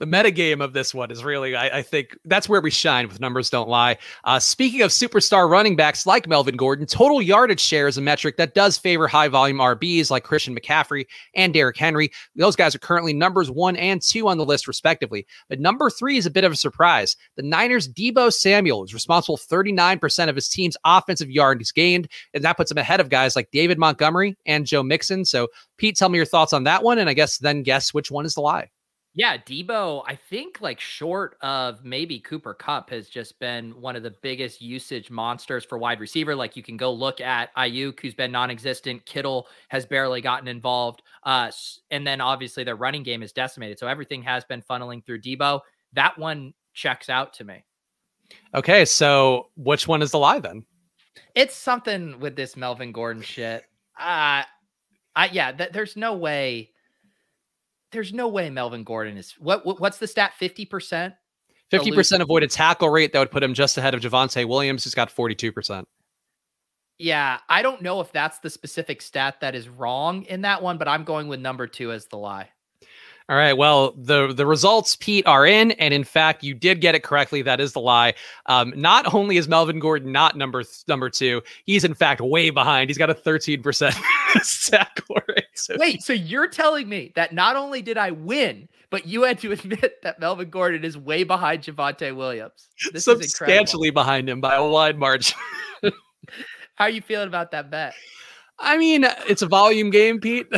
[0.00, 3.20] the metagame of this one is really, I, I, think that's where we shine with
[3.20, 3.98] numbers don't lie.
[4.24, 8.38] Uh, speaking of superstar running backs like Melvin Gordon, total yardage share is a metric
[8.38, 12.10] that does favor high volume RBs like Christian McCaffrey and Derrick Henry.
[12.34, 15.26] Those guys are currently numbers one and two on the list, respectively.
[15.50, 17.14] But number three is a bit of a surprise.
[17.36, 22.56] The Niners' Deebo Samuel is responsible 39% of his team's offensive yards gained, and that
[22.56, 25.26] puts him ahead of guys like David Montgomery and Joe Mixon.
[25.26, 28.10] So, Pete, tell me your thoughts on that one, and I guess then guess which
[28.10, 28.70] one is the lie.
[29.14, 34.04] Yeah, Deebo, I think like short of maybe Cooper Kupp has just been one of
[34.04, 36.36] the biggest usage monsters for wide receiver.
[36.36, 39.04] Like you can go look at Aiyuk, who's been non-existent.
[39.06, 41.02] Kittle has barely gotten involved.
[41.24, 41.50] Uh,
[41.90, 43.80] and then obviously their running game is decimated.
[43.80, 45.60] So everything has been funneling through Deebo.
[45.92, 47.64] That one checks out to me.
[48.54, 50.64] Okay, so which one is the lie then?
[51.34, 53.64] It's something with this Melvin Gordon shit.
[53.98, 54.44] Uh
[55.16, 56.69] I yeah, th- there's no way
[57.92, 60.32] there's no way Melvin Gordon is what, what what's the stat?
[60.40, 61.14] 50%?
[61.72, 65.14] 50% avoided tackle rate that would put him just ahead of Javonte Williams, who's got
[65.14, 65.84] 42%.
[66.98, 70.78] Yeah, I don't know if that's the specific stat that is wrong in that one,
[70.78, 72.50] but I'm going with number two as the lie.
[73.30, 73.52] All right.
[73.52, 77.42] Well, the the results, Pete, are in, and in fact, you did get it correctly.
[77.42, 78.14] That is the lie.
[78.46, 82.50] Um, not only is Melvin Gordon not number th- number two, he's in fact way
[82.50, 82.90] behind.
[82.90, 83.94] He's got a thirteen percent
[84.64, 85.44] tackle rate.
[85.54, 89.38] So Wait, so you're telling me that not only did I win, but you had
[89.38, 92.68] to admit that Melvin Gordon is way behind Javonte Williams.
[92.92, 95.38] This is substantially behind him by a wide margin.
[96.74, 97.94] How are you feeling about that bet?
[98.58, 100.48] I mean, it's a volume game, Pete.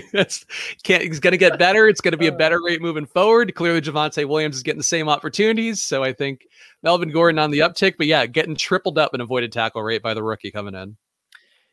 [0.12, 0.44] That's
[0.82, 1.02] can't.
[1.20, 1.88] Going to get better.
[1.88, 3.54] It's going to be a better rate moving forward.
[3.54, 6.46] Clearly, Javonte Williams is getting the same opportunities, so I think
[6.82, 7.94] Melvin Gordon on the uptick.
[7.98, 10.96] But yeah, getting tripled up in avoided tackle rate by the rookie coming in.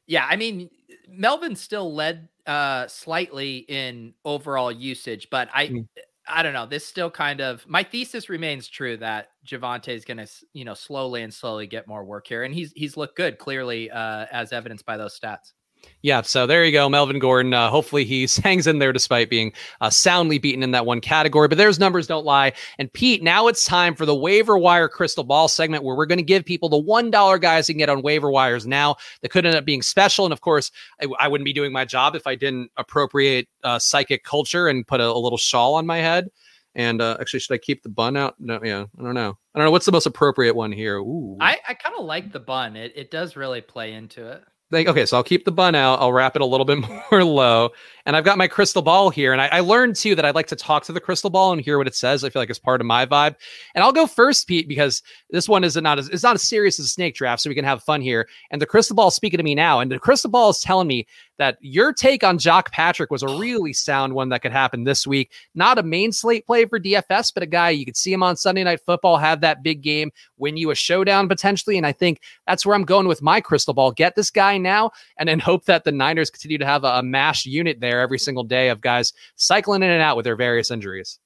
[0.07, 0.69] Yeah, I mean,
[1.07, 5.67] Melvin still led uh slightly in overall usage, but I.
[5.67, 5.87] Mm.
[6.31, 6.67] I don't know.
[6.67, 10.75] This still kind of my thesis remains true that Javonte is going to, you know,
[10.75, 14.53] slowly and slowly get more work here, and he's he's looked good clearly, uh, as
[14.53, 15.53] evidenced by those stats.
[16.01, 17.53] Yeah, so there you go, Melvin Gordon.
[17.53, 21.49] Uh, hopefully he hangs in there despite being uh, soundly beaten in that one category.
[21.49, 22.53] But there's numbers don't lie.
[22.77, 26.19] And Pete, now it's time for the waiver wire crystal ball segment where we're going
[26.19, 28.95] to give people the one dollar guys you can get on waiver wires now.
[29.21, 30.25] That could end up being special.
[30.25, 33.79] And of course, I, I wouldn't be doing my job if I didn't appropriate uh,
[33.79, 36.29] psychic culture and put a, a, little shawl on my head.
[36.75, 38.35] And uh, actually, should I keep the bun out?
[38.39, 39.37] No, yeah, I don't know.
[39.53, 40.97] I don't know what's the most appropriate one here.
[40.97, 42.77] Ooh, I, I kind of like the bun.
[42.77, 44.43] It it does really play into it
[44.87, 45.99] okay, so I'll keep the bun out.
[45.99, 46.77] I'll wrap it a little bit
[47.11, 47.69] more low.
[48.09, 49.33] And I've got my crystal ball here.
[49.33, 51.61] And I, I, learned too that I'd like to talk to the crystal ball and
[51.61, 52.23] hear what it says.
[52.23, 53.35] I feel like it's part of my vibe.
[53.75, 56.79] And I'll go first, Pete, because this one is not as it's not as serious
[56.79, 58.27] as a snake draft, so we can have fun here.
[58.49, 59.79] And the crystal ball is speaking to me now.
[59.79, 61.05] And the crystal ball is telling me
[61.37, 65.05] that your take on Jacques Patrick was a really sound one that could happen this
[65.07, 65.31] week.
[65.55, 68.35] Not a main slate play for DFS, but a guy you could see him on
[68.35, 71.77] Sunday Night Football, have that big game, win you a showdown potentially.
[71.77, 73.91] And I think that's where I'm going with my crystal ball.
[73.91, 77.03] Get this guy now, and then hope that the Niners continue to have a, a
[77.03, 80.71] mash unit there every single day of guys cycling in and out with their various
[80.71, 81.19] injuries.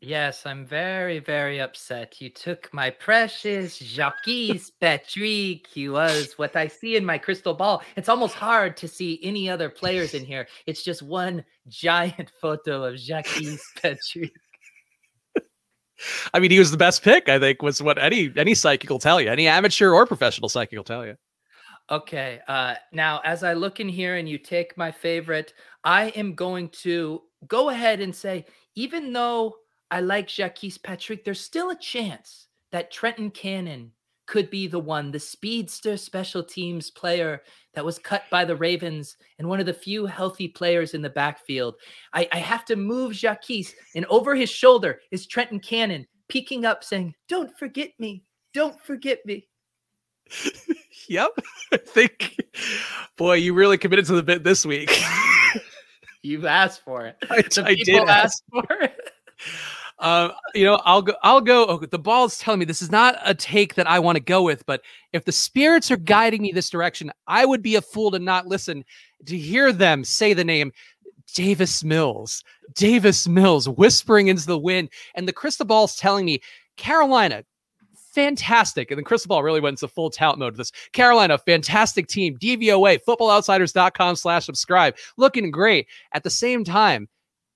[0.00, 2.20] Yes, I'm very, very upset.
[2.20, 4.14] You took my precious Jacques
[4.80, 5.66] Patrick.
[5.66, 7.82] He was what I see in my crystal ball.
[7.96, 10.46] It's almost hard to see any other players in here.
[10.66, 13.26] It's just one giant photo of Jacques
[13.82, 14.30] Patrick.
[16.32, 17.28] I mean, he was the best pick.
[17.28, 20.76] I think was what any any psychic will tell you, any amateur or professional psychic
[20.76, 21.16] will tell you.
[21.90, 22.40] Okay.
[22.46, 25.54] Uh, now, as I look in here and you take my favorite,
[25.88, 29.56] I am going to go ahead and say, even though
[29.90, 33.92] I like Jacques Patrick, there's still a chance that Trenton Cannon
[34.26, 37.40] could be the one, the speedster special teams player
[37.72, 41.08] that was cut by the Ravens and one of the few healthy players in the
[41.08, 41.76] backfield.
[42.12, 43.48] I, I have to move Jacques,
[43.94, 48.24] and over his shoulder is Trenton Cannon peeking up, saying, Don't forget me.
[48.52, 49.48] Don't forget me.
[51.08, 51.30] yep.
[51.72, 52.36] I think,
[53.16, 54.90] boy, you really committed to the bit this week.
[56.28, 57.16] You've asked for it.
[57.30, 59.12] I, I did ask for it.
[59.98, 61.14] Um, you know, I'll go.
[61.22, 61.64] I'll go.
[61.66, 64.42] Oh, the ball's telling me this is not a take that I want to go
[64.42, 64.82] with, but
[65.14, 68.46] if the spirits are guiding me this direction, I would be a fool to not
[68.46, 68.84] listen
[69.24, 70.70] to hear them say the name
[71.34, 72.44] Davis Mills.
[72.74, 76.40] Davis Mills whispering into the wind, and the crystal ball's telling me
[76.76, 77.42] Carolina.
[78.12, 78.90] Fantastic.
[78.90, 80.56] And then crystal ball really went into full tout mode.
[80.56, 82.36] This Carolina, fantastic team.
[82.38, 84.96] DVOA, footballoutsiders.com slash subscribe.
[85.16, 85.86] Looking great.
[86.12, 87.08] At the same time,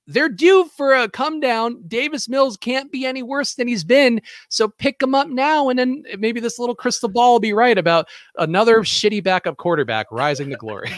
[0.07, 1.83] they're due for a come down.
[1.87, 4.21] Davis Mills can't be any worse than he's been.
[4.49, 5.69] So pick him up now.
[5.69, 10.07] And then maybe this little crystal ball will be right about another shitty backup quarterback
[10.11, 10.93] rising to glory.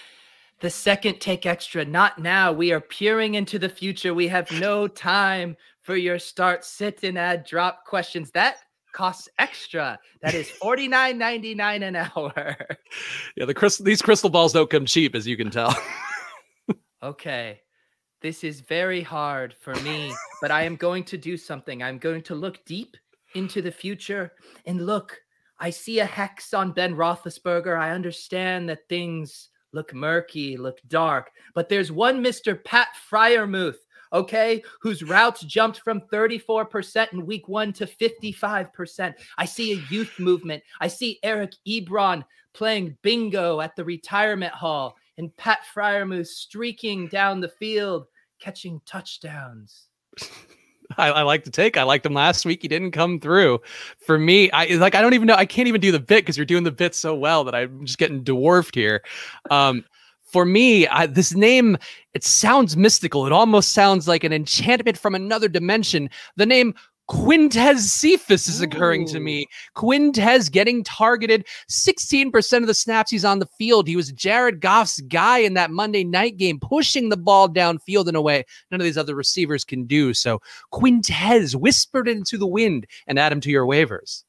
[0.60, 2.52] the second take extra, not now.
[2.52, 4.14] We are peering into the future.
[4.14, 8.30] We have no time for your start, sit, and add drop questions.
[8.32, 8.58] That
[8.98, 9.96] costs extra.
[10.22, 12.56] That is forty nine ninety nine an hour.
[13.36, 15.74] Yeah, the crystal these crystal balls don't come cheap, as you can tell.
[17.02, 17.60] okay.
[18.20, 21.84] This is very hard for me, but I am going to do something.
[21.84, 22.96] I'm going to look deep
[23.36, 24.32] into the future
[24.66, 25.16] and look.
[25.60, 27.78] I see a hex on Ben Roethlisberger.
[27.78, 32.64] I understand that things look murky, look dark, but there's one Mr.
[32.64, 33.78] Pat Freiermuth,
[34.12, 39.14] okay, whose routes jumped from 34% in week one to 55%.
[39.36, 40.62] I see a youth movement.
[40.80, 47.40] I see Eric Ebron playing bingo at the retirement hall and Pat Freiermuth streaking down
[47.40, 48.06] the field,
[48.40, 49.88] catching touchdowns.
[50.96, 51.76] I, I, like to take.
[51.76, 52.62] I liked him last week.
[52.62, 53.60] He didn't come through.
[54.06, 54.94] For me, I like.
[54.94, 55.34] I don't even know.
[55.34, 57.84] I can't even do the bit because you're doing the bit so well that I'm
[57.84, 59.02] just getting dwarfed here.
[59.50, 59.84] Um,
[60.30, 61.78] for me, I, this name
[62.14, 63.26] it sounds mystical.
[63.26, 66.10] It almost sounds like an enchantment from another dimension.
[66.36, 66.74] The name
[67.08, 69.12] Quintez Cephus is occurring Ooh.
[69.12, 69.46] to me.
[69.74, 73.88] Quintez getting targeted 16% of the snaps he's on the field.
[73.88, 78.14] He was Jared Goff's guy in that Monday night game, pushing the ball downfield in
[78.14, 80.12] a way none of these other receivers can do.
[80.12, 80.40] So
[80.72, 84.24] Quintez whispered into the wind and add him to your waivers.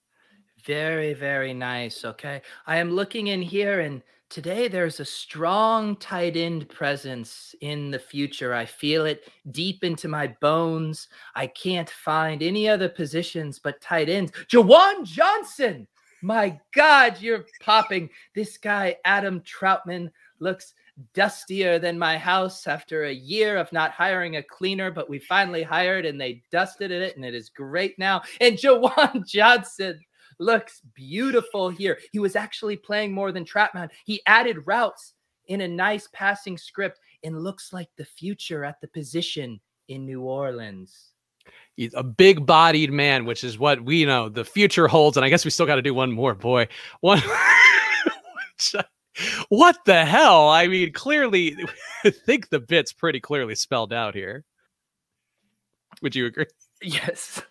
[0.63, 2.05] Very, very nice.
[2.05, 2.41] Okay.
[2.65, 7.99] I am looking in here and today there's a strong tight end presence in the
[7.99, 8.53] future.
[8.53, 11.07] I feel it deep into my bones.
[11.35, 14.31] I can't find any other positions but tight ends.
[14.51, 15.87] Juwan Johnson.
[16.21, 18.09] My God, you're popping.
[18.35, 20.73] This guy, Adam Trautman, looks
[21.13, 25.63] dustier than my house after a year of not hiring a cleaner, but we finally
[25.63, 28.21] hired and they dusted it and it is great now.
[28.41, 29.99] And Juwan Johnson
[30.39, 31.99] looks beautiful here.
[32.11, 33.89] He was actually playing more than Trautman.
[34.05, 35.13] He added routes
[35.47, 40.21] in a nice passing script and looks like the future at the position in New
[40.21, 41.11] Orleans.
[41.75, 45.17] He's a big bodied man, which is what we know the future holds.
[45.17, 46.67] And I guess we still got to do one more, boy.
[47.01, 47.21] One.
[49.49, 50.49] what the hell?
[50.49, 51.55] I mean, clearly,
[52.03, 54.43] I think the bit's pretty clearly spelled out here.
[56.01, 56.45] Would you agree?
[56.81, 57.41] Yes.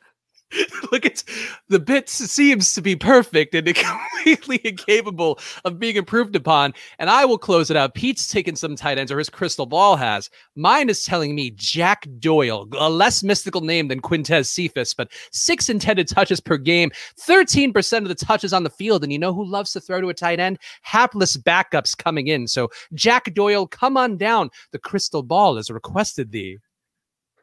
[0.92, 1.22] Look at
[1.68, 6.72] the bit seems to be perfect and completely incapable of being improved upon.
[6.98, 7.94] And I will close it out.
[7.94, 10.30] Pete's taken some tight ends, or his crystal ball has.
[10.56, 15.68] Mine is telling me Jack Doyle, a less mystical name than Quintez Cephus, but six
[15.68, 19.02] intended touches per game, 13% of the touches on the field.
[19.02, 20.58] And you know who loves to throw to a tight end?
[20.82, 22.48] Hapless backups coming in.
[22.48, 24.50] So Jack Doyle, come on down.
[24.72, 26.58] The crystal ball has requested thee.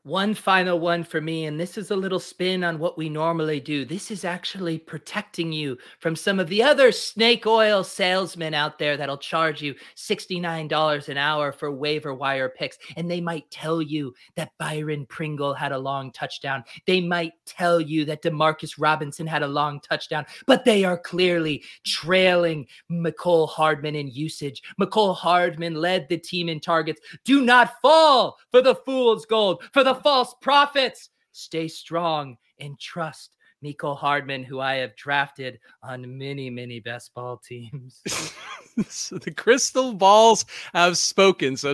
[0.05, 3.59] One final one for me, and this is a little spin on what we normally
[3.59, 3.85] do.
[3.85, 8.97] This is actually protecting you from some of the other snake oil salesmen out there
[8.97, 12.77] that'll charge you $69 an hour for waiver wire picks.
[12.95, 16.63] And they might tell you that Byron Pringle had a long touchdown.
[16.85, 21.63] They might tell you that Demarcus Robinson had a long touchdown, but they are clearly
[21.83, 24.61] trailing Mecole Hardman in usage.
[24.79, 27.01] Mecole Hardman led the team in targets.
[27.23, 31.09] Do not fall for the fool's gold, for the false prophets.
[31.31, 37.37] Stay strong and trust Mecole Hardman, who I have drafted on many, many best ball
[37.37, 38.01] teams.
[38.87, 41.57] so the crystal balls have spoken.
[41.57, 41.73] So,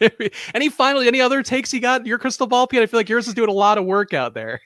[0.54, 2.80] any finally any other takes you got your crystal ball, Pete?
[2.80, 4.60] I feel like yours is doing a lot of work out there.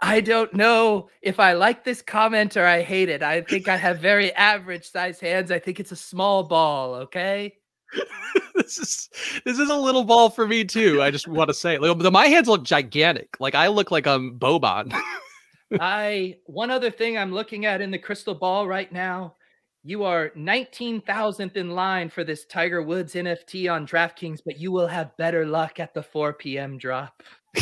[0.00, 3.22] I don't know if I like this comment or I hate it.
[3.22, 5.50] I think I have very average size hands.
[5.50, 6.94] I think it's a small ball.
[6.94, 7.54] Okay.
[8.54, 9.08] this is
[9.44, 11.02] this is a little ball for me too.
[11.02, 13.36] I just want to say, like, my hands look gigantic.
[13.40, 14.94] Like I look like I'm Boban.
[15.80, 19.34] I one other thing I'm looking at in the crystal ball right now.
[19.82, 24.88] You are 19,000th in line for this Tiger Woods NFT on DraftKings, but you will
[24.88, 26.76] have better luck at the 4 p.m.
[26.76, 27.22] drop.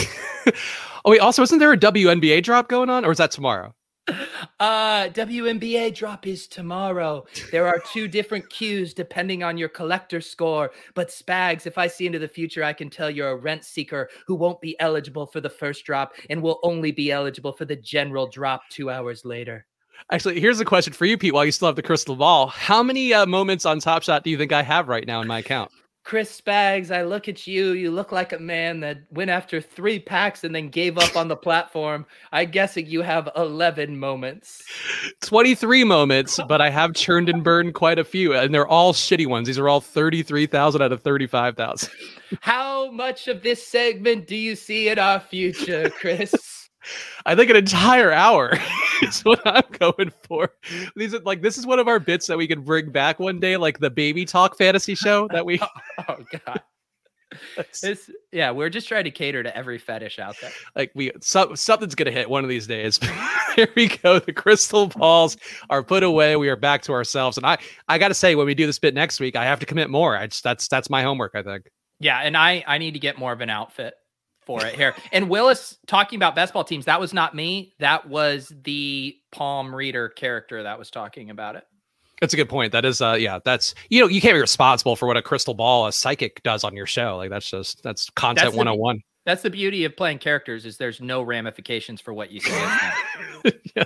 [1.04, 3.74] oh wait, also isn't there a WNBA drop going on, or is that tomorrow?
[4.60, 7.24] Uh, WNBA drop is tomorrow.
[7.50, 10.72] There are two different queues depending on your collector score.
[10.94, 14.08] But Spags, if I see into the future, I can tell you're a rent seeker
[14.26, 17.76] who won't be eligible for the first drop and will only be eligible for the
[17.76, 19.66] general drop two hours later.
[20.10, 21.32] Actually, here's a question for you, Pete.
[21.32, 24.30] While you still have the crystal ball, how many uh, moments on Top Shot do
[24.30, 25.70] you think I have right now in my account?
[26.04, 27.72] Chris Spags, I look at you.
[27.72, 31.28] You look like a man that went after three packs and then gave up on
[31.28, 32.04] the platform.
[32.30, 34.62] I guessing you have 11 moments.
[35.22, 39.26] 23 moments, but I have churned and burned quite a few, and they're all shitty
[39.26, 39.46] ones.
[39.46, 41.90] These are all 33,000 out of 35,000.
[42.40, 46.63] How much of this segment do you see in our future, Chris?
[47.26, 48.52] I think an entire hour
[49.02, 50.50] is what I'm going for.
[50.96, 53.40] These are like this is one of our bits that we can bring back one
[53.40, 55.60] day, like the baby talk fantasy show that we.
[56.08, 56.16] oh,
[56.46, 56.60] god.
[57.82, 60.52] This, yeah, we're just trying to cater to every fetish out there.
[60.76, 63.00] Like we, so, something's gonna hit one of these days.
[63.56, 64.18] Here we go.
[64.18, 65.36] The crystal balls
[65.70, 66.36] are put away.
[66.36, 68.78] We are back to ourselves, and I, I got to say, when we do this
[68.78, 70.16] bit next week, I have to commit more.
[70.16, 71.32] I just that's that's my homework.
[71.34, 71.70] I think.
[72.00, 73.94] Yeah, and I I need to get more of an outfit
[74.46, 74.94] for it here.
[75.12, 77.74] And Willis talking about best ball teams, that was not me.
[77.78, 81.64] That was the palm reader character that was talking about it.
[82.20, 82.72] That's a good point.
[82.72, 85.54] That is, uh, yeah, that's you know, you can't be responsible for what a crystal
[85.54, 87.16] ball, a psychic does on your show.
[87.16, 89.00] Like that's just that's content that's 101.
[89.26, 92.68] that's the beauty of playing characters is there's no ramifications for what you say.
[93.76, 93.84] yeah.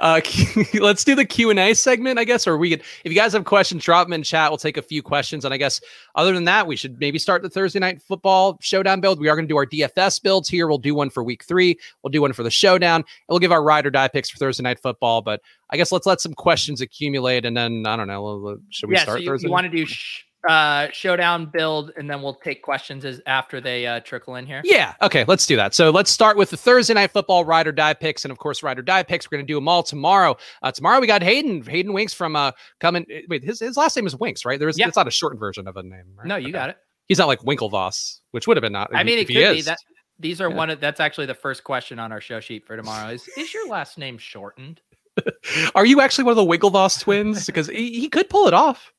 [0.00, 0.20] Uh,
[0.74, 2.46] let's do the Q and A segment, I guess.
[2.46, 4.50] Or we could, if you guys have questions, drop them in chat.
[4.50, 5.80] We'll take a few questions, and I guess
[6.14, 9.20] other than that, we should maybe start the Thursday night football showdown build.
[9.20, 10.66] We are going to do our DFS builds here.
[10.66, 11.78] We'll do one for week three.
[12.02, 14.38] We'll do one for the showdown, and we'll give our ride or die picks for
[14.38, 15.22] Thursday night football.
[15.22, 18.58] But I guess let's let some questions accumulate, and then I don't know.
[18.70, 19.48] Should we yeah, start so you, Thursday?
[19.48, 23.60] You want to do sh- uh showdown build and then we'll take questions as after
[23.60, 24.62] they uh trickle in here.
[24.64, 24.94] Yeah.
[25.02, 25.74] Okay let's do that.
[25.74, 28.62] So let's start with the thursday night football ride or die picks and of course
[28.62, 30.36] ride or die picks we're gonna do them all tomorrow.
[30.62, 33.96] Uh tomorrow we got hayden hayden winks from uh coming eh, wait his, his last
[33.96, 34.58] name is winks right?
[34.58, 34.88] There's yeah.
[34.88, 36.26] it's not a shortened version of a name right?
[36.26, 36.52] no you okay.
[36.52, 36.76] got it.
[37.06, 39.62] He's not like winklevoss which would have been not i mean it could be.
[39.62, 39.78] that
[40.20, 40.56] these are yeah.
[40.56, 43.10] one of that's actually the first question on our show sheet for tomorrow.
[43.10, 44.80] Is is your last name shortened?
[45.74, 47.46] Are you actually one of the winklevoss twins?
[47.50, 48.92] Because he, he could pull it off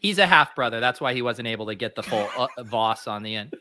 [0.00, 0.80] He's a half brother.
[0.80, 3.54] That's why he wasn't able to get the full uh, Voss on the end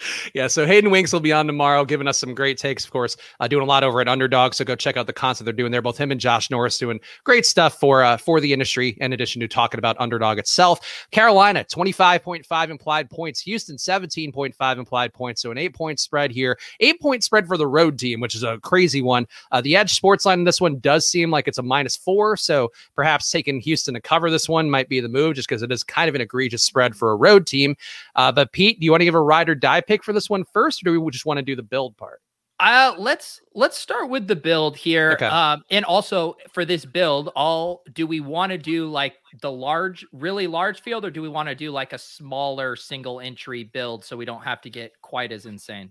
[0.34, 3.16] yeah, so Hayden Winks will be on tomorrow, giving us some great takes, of course,
[3.40, 4.54] uh, doing a lot over at Underdog.
[4.54, 5.82] So go check out the content they're doing there.
[5.82, 9.40] Both him and Josh Norris doing great stuff for uh, for the industry, in addition
[9.40, 11.06] to talking about Underdog itself.
[11.10, 13.40] Carolina, 25.5 implied points.
[13.40, 15.42] Houston, 17.5 implied points.
[15.42, 16.58] So an eight point spread here.
[16.80, 19.26] Eight point spread for the road team, which is a crazy one.
[19.52, 22.36] Uh, the EdjSports line in this one does seem like it's a minus four.
[22.36, 25.72] So perhaps taking Houston to cover this one might be the move, just because it
[25.72, 27.76] is kind of an egregious spread for a road team.
[28.16, 30.30] Uh, but Pete, do you want to give a ride or die pick for this
[30.30, 32.20] one first, or do we just want to do the build part?
[32.60, 35.12] Uh, let's let's start with the build here.
[35.12, 35.26] Okay.
[35.26, 40.06] Um, and also for this build, all do we want to do like the large,
[40.12, 44.04] really large field, or do we want to do like a smaller single entry build
[44.04, 45.90] so we don't have to get quite as insane?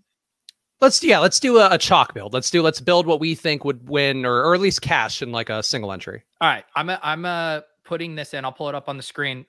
[0.79, 2.33] Let's yeah, let's do a, a chalk build.
[2.33, 5.31] Let's do let's build what we think would win, or, or at least cash in
[5.31, 6.23] like a single entry.
[6.39, 8.45] All right, I'm a, I'm uh putting this in.
[8.45, 9.45] I'll pull it up on the screen.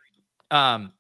[0.51, 0.93] Um,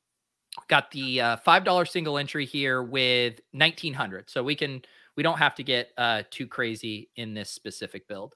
[0.69, 4.83] got the uh, five dollar single entry here with 1900 so we can
[5.17, 8.35] we don't have to get uh too crazy in this specific build.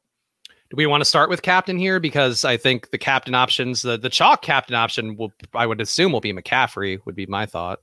[0.70, 2.00] Do we want to start with captain here?
[2.00, 6.12] Because i think the captain options the the chalk captain option will i would assume
[6.12, 7.80] will be mccaffrey would be my thought.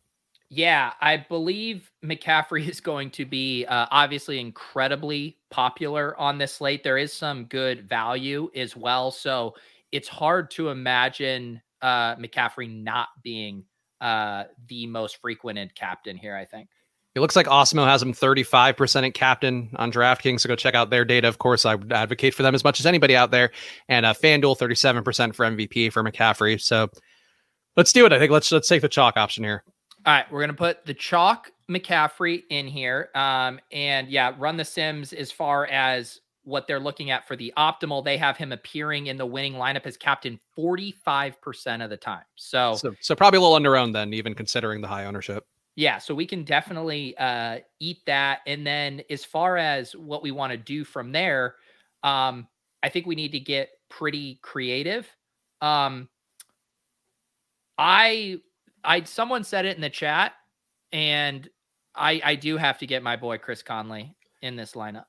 [0.49, 6.83] Yeah i believe mccaffrey is going to be uh, obviously incredibly popular on this slate.
[6.83, 9.55] There is some good value as well so
[9.91, 13.65] it's hard to imagine uh mccaffrey not being
[14.01, 16.69] uh, the most frequented captain here, I think.
[17.13, 20.41] It looks like Awesemo has him 35% at captain on DraftKings.
[20.41, 21.27] So go check out their data.
[21.27, 23.51] Of course, I would advocate for them as much as anybody out there.
[23.89, 26.59] And uh, FanDuel 37% for MVP for McCaffrey.
[26.59, 26.89] So
[27.75, 28.13] let's do it.
[28.13, 29.63] I think let's let's take the chalk option here.
[30.05, 33.09] All right, we're gonna put the chalk McCaffrey in here.
[33.13, 37.53] Um, and yeah, run the Sims as far as what they're looking at for the
[37.57, 42.23] optimal, they have him appearing in the winning lineup as captain 45% of the time.
[42.35, 45.45] So, so, so probably a little under owned then, even considering the high ownership.
[45.75, 48.39] Yeah, so we can definitely uh, eat that.
[48.45, 51.55] And then as far as what we want to do from there,
[52.03, 52.47] um,
[52.83, 55.07] I think we need to get pretty creative.
[55.61, 56.09] Um,
[57.77, 58.39] I,
[58.83, 60.33] I, someone said it in the chat,
[60.91, 61.47] and
[61.95, 65.05] I, I do have to get my boy Chris Conley in this lineup.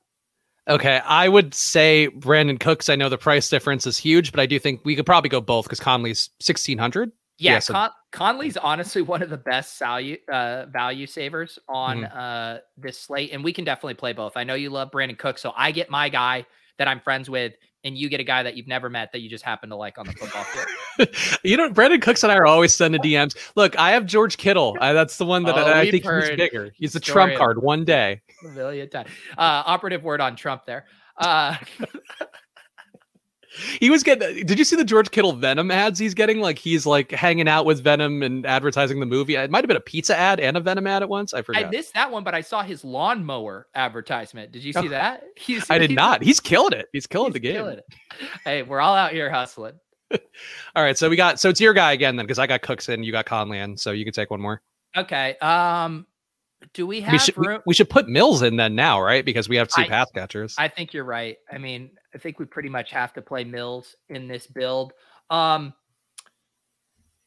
[0.67, 2.87] Okay, I would say Brandin Cooks.
[2.87, 5.41] I know the price difference is huge, but I do think we could probably go
[5.41, 7.11] both because Conley's sixteen hundred.
[7.37, 12.01] Yeah, yeah so- Con- Conley's honestly one of the best value uh, value savers on
[12.01, 12.17] mm-hmm.
[12.17, 14.37] uh, this slate, and we can definitely play both.
[14.37, 16.45] I know you love Brandin Cooks, so I get my guy
[16.77, 17.53] that I'm friends with,
[17.83, 19.97] and you get a guy that you've never met that you just happen to like
[19.97, 21.39] on the football field.
[21.43, 23.35] you know, Brandin Cooks and I are always sending DMs.
[23.55, 24.77] Look, I have George Kittle.
[24.79, 26.71] I, that's the one that oh, I, I think he's bigger.
[26.75, 28.21] He's a trump card one day.
[28.45, 29.09] A million times.
[29.37, 30.85] Uh, operative word on Trump there.
[31.17, 31.55] Uh,
[33.79, 34.45] he was getting.
[34.45, 36.39] Did you see the George Kittle Venom ads he's getting?
[36.39, 39.35] Like he's like hanging out with Venom and advertising the movie.
[39.35, 41.33] It might have been a pizza ad and a Venom ad at once.
[41.33, 41.65] I forgot.
[41.65, 44.51] I missed that one, but I saw his lawnmower advertisement.
[44.51, 45.23] Did you see that?
[45.35, 46.23] He's, I did he's, not.
[46.23, 46.87] He's killing it.
[46.93, 47.55] He's killing he's the game.
[47.55, 47.79] Killing
[48.45, 49.73] hey, we're all out here hustling.
[50.75, 52.89] all right, so we got so it's your guy again then because I got Cooks
[52.89, 54.61] in, you got Conley in, so you can take one more.
[54.95, 55.35] Okay.
[55.37, 56.05] Um,
[56.73, 57.57] do we have we should, room?
[57.65, 59.25] We, we, should put Mills in then now, right?
[59.25, 60.55] Because we have two I, pass catchers.
[60.57, 61.37] I think you're right.
[61.51, 64.93] I mean, I think we pretty much have to play Mills in this build.
[65.29, 65.73] Um,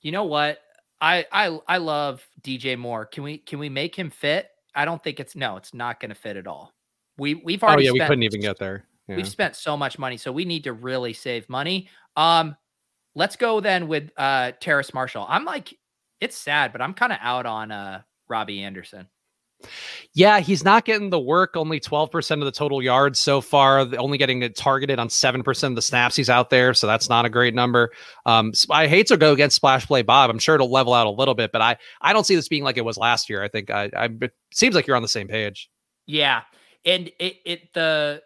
[0.01, 0.59] you know what?
[1.01, 3.05] I I I love DJ Moore.
[3.07, 4.51] Can we can we make him fit?
[4.74, 6.72] I don't think it's no, it's not going to fit at all.
[7.18, 7.89] We we've already.
[7.89, 8.84] Oh yeah, spent, we couldn't even get there.
[9.09, 9.16] Yeah.
[9.16, 11.89] We've spent so much money, so we need to really save money.
[12.16, 12.57] Um,
[13.14, 15.26] let's go then with uh Terrace Marshall.
[15.28, 15.76] I'm like,
[16.20, 19.09] it's sad, but I'm kind of out on uh Robbie Anderson.
[20.13, 21.57] Yeah, he's not getting the work.
[21.57, 23.81] Only 12% of the total yards so far.
[23.99, 26.75] Only getting it targeted on 7% of the snaps he's out there.
[26.75, 27.91] So that's not a great number.
[28.25, 30.31] Um, I hate to go against Splash Play Bob.
[30.31, 32.65] I'm sure it'll level out a little bit, but I, I don't see this being
[32.65, 33.43] like it was last year.
[33.43, 35.71] I think I, I it seems like you're on the same page.
[36.07, 36.43] Yeah.
[36.85, 38.23] And it, it, the,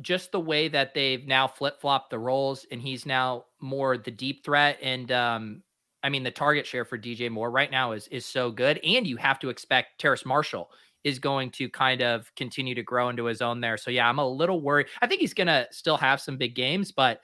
[0.00, 4.10] just the way that they've now flip flopped the roles and he's now more the
[4.10, 4.78] deep threat.
[4.82, 5.62] And, um,
[6.04, 9.06] I mean, the target share for DJ Moore right now is is so good, and
[9.06, 10.70] you have to expect Terrace Marshall
[11.02, 13.76] is going to kind of continue to grow into his own there.
[13.76, 14.86] So yeah, I'm a little worried.
[15.02, 17.20] I think he's gonna still have some big games, but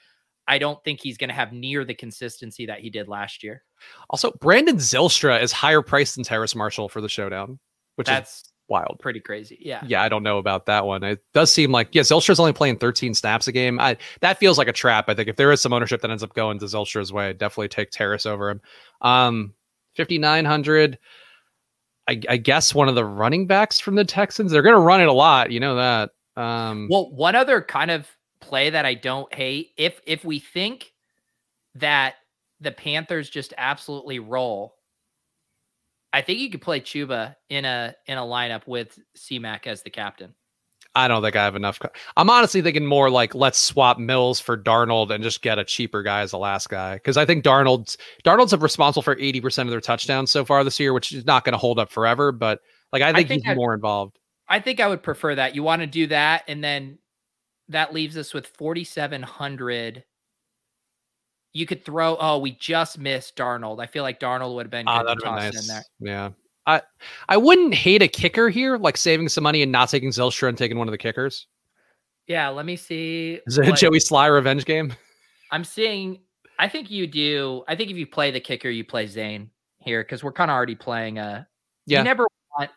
[0.48, 3.62] I don't think he's gonna have near the consistency that he did last year.
[4.08, 7.58] Also, Brandon Zylstra is higher priced than Terrace Marshall for the showdown,
[7.96, 8.98] which That's is wild.
[9.00, 9.58] Pretty crazy.
[9.60, 9.82] Yeah.
[9.86, 11.02] Yeah, I don't know about that one.
[11.02, 13.80] It does seem like yeah, Zylstra's only playing 13 snaps a game.
[13.80, 15.08] I that feels like a trap.
[15.08, 17.38] I think if there is some ownership that ends up going to Zylstra's way, I'd
[17.38, 18.60] definitely take Terrace over him.
[19.02, 19.54] Um
[19.96, 20.98] 5900
[22.08, 24.50] I, I guess one of the running backs from the Texans.
[24.50, 26.10] They're going to run it a lot, you know that.
[26.36, 28.08] Um Well, one other kind of
[28.40, 30.92] play that I don't hate if if we think
[31.74, 32.14] that
[32.60, 34.76] the Panthers just absolutely roll
[36.12, 39.90] I think you could play Chuba in a in a lineup with CMAC as the
[39.90, 40.34] captain.
[40.94, 41.78] I don't think I have enough.
[42.16, 46.02] I'm honestly thinking more like let's swap Mills for Darnold and just get a cheaper
[46.02, 49.70] guy as the last guy because I think Darnold's Darnold's responsible for 80 percent of
[49.70, 52.32] their touchdowns so far this year, which is not going to hold up forever.
[52.32, 52.60] But
[52.92, 54.18] like I think, I think he's I'd, more involved.
[54.48, 55.54] I think I would prefer that.
[55.54, 56.98] You want to do that, and then
[57.68, 60.02] that leaves us with 4,700
[61.52, 62.16] you could throw.
[62.20, 63.82] Oh, we just missed Darnold.
[63.82, 65.60] I feel like Darnold would have been ah, good to toss nice.
[65.60, 65.84] in there.
[66.00, 66.30] Yeah,
[66.66, 66.82] I
[67.28, 70.56] I wouldn't hate a kicker here, like saving some money and not taking Zylstra and
[70.56, 71.46] taking one of the kickers.
[72.26, 73.40] Yeah, let me see.
[73.46, 74.92] Is it a Joey Slye revenge game?
[75.50, 76.20] I'm seeing.
[76.58, 77.64] I think you do.
[77.66, 80.54] I think if you play the kicker, you play Zane here because we're kind of
[80.54, 81.48] already playing a.
[81.86, 81.98] Yeah.
[81.98, 82.26] You never
[82.56, 82.70] want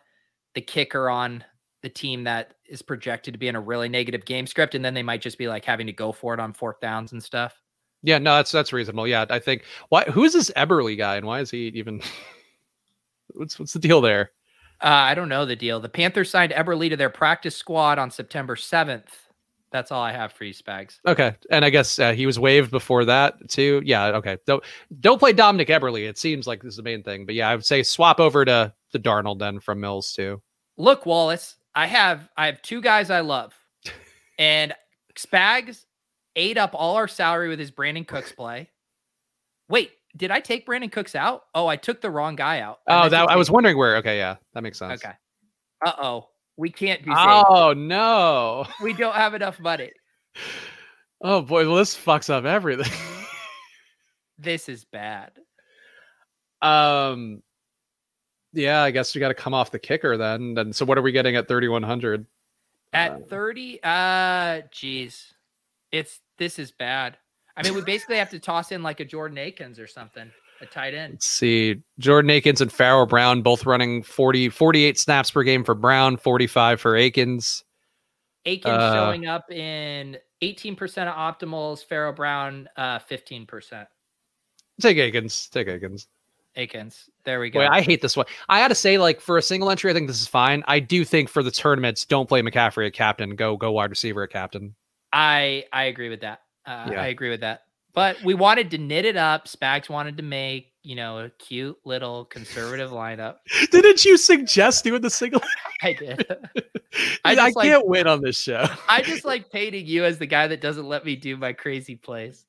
[0.56, 1.44] the kicker on
[1.84, 4.94] the team that is projected to be in a really negative game script, and then
[4.96, 7.62] they might just be like having to go for it on fourth downs and stuff.
[8.04, 9.08] Yeah, no, that's that's reasonable.
[9.08, 12.02] Yeah, I think why who is this Eberle guy and why is he even
[13.34, 14.32] what's what's the deal there?
[14.82, 15.80] Uh, I don't know the deal.
[15.80, 19.08] The Panthers signed Eberle to their practice squad on September 7th.
[19.72, 21.00] That's all I have for you, Spags.
[21.08, 23.82] Okay, and I guess uh, he was waived before that too.
[23.84, 24.38] Yeah, okay.
[24.46, 24.64] Don't
[25.00, 26.08] don't play Dominik Eberle.
[26.08, 28.46] It seems like this is the main thing, but yeah, I would say swap over
[28.46, 30.42] to the Darnold then from Mills too.
[30.78, 33.56] Look, Wallace, I have I have two guys I love,
[34.38, 34.76] and
[35.16, 35.86] Spags
[36.36, 38.70] ate up all our salary with his Brandin Cooks play.
[39.70, 41.44] Wait, did I take Brandin Cooks out?
[41.56, 42.80] Oh, I took the wrong guy out.
[42.88, 43.98] I oh, that I was wondering where.
[43.98, 45.04] Okay, yeah, that makes sense.
[45.04, 45.14] Okay.
[45.86, 47.10] Uh oh, we can't do.
[47.10, 47.46] That.
[47.50, 49.92] Oh no, we don't have enough money.
[51.26, 52.92] Oh boy, well, this fucks up everything.
[54.38, 55.32] this is bad.
[56.62, 57.42] Um,
[58.52, 60.58] yeah, I guess we got to come off the kicker then.
[60.58, 62.26] And so, what are we getting at thirty one hundred?
[62.92, 65.34] At uh, thirty, uh, geez,
[65.94, 67.18] it's this is bad.
[67.56, 70.30] I mean, we basically have to toss in like a Jordan Akins or something
[70.60, 71.14] a tight end.
[71.14, 71.82] Let's see.
[72.00, 76.82] Jordan Akins and Pharaoh Brown both running 40, 48 snaps per game for Brown, 45
[76.82, 77.64] for Akins.
[78.46, 80.74] Akins uh, showing up in 18%
[81.08, 83.86] of optimals, Pharaoh Brown, uh, 15%.
[84.82, 85.48] Take Akins.
[85.50, 86.08] Take Akins.
[86.56, 87.10] Akins.
[87.24, 87.62] There we go.
[87.62, 88.26] I hate this one.
[88.50, 90.64] I got to say, like for a single entry, I think this is fine.
[90.68, 93.36] I do think for the tournaments, don't play McCaffrey at captain.
[93.36, 94.76] Go go wide receiver at captain.
[95.14, 96.42] I I agree with that.
[96.66, 97.02] Uh, yeah.
[97.02, 97.62] I agree with that.
[97.94, 99.48] But we wanted to knit it up.
[99.48, 103.38] Spags wanted to make you know a cute little conservative lineup.
[103.72, 105.42] Didn't you suggest doing the single?
[105.82, 106.26] I did.
[107.26, 108.68] I, I can't win on this show.
[108.88, 111.96] I just like painting you as the guy that doesn't let me do my crazy
[111.96, 112.46] plays.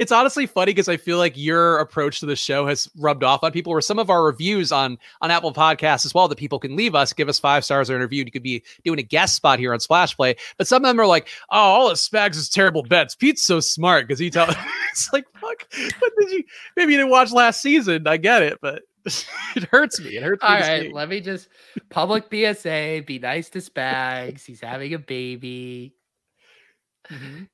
[0.00, 3.44] it's honestly funny because I feel like your approach to the show has rubbed off
[3.44, 3.72] on people.
[3.72, 6.94] Where some of our reviews on on Apple Podcasts as well that people can leave
[6.94, 8.24] us, give us five stars or interview.
[8.24, 11.00] You could be doing a guest spot here on Splash Play, but some of them
[11.00, 13.14] are like, "Oh, all of Spags is terrible bets.
[13.14, 14.56] Pete's so smart because he tells."
[15.12, 15.68] it's like, fuck.
[16.00, 16.44] But did you?
[16.76, 18.06] Maybe you didn't watch last season.
[18.06, 18.82] I get it, but
[19.56, 20.16] it hurts me.
[20.16, 20.56] It hurts All me.
[20.56, 21.48] All right, let me just
[21.90, 23.04] public PSA.
[23.06, 24.44] Be nice to Spags.
[24.44, 25.94] He's having a baby.
[27.10, 27.44] Mm-hmm.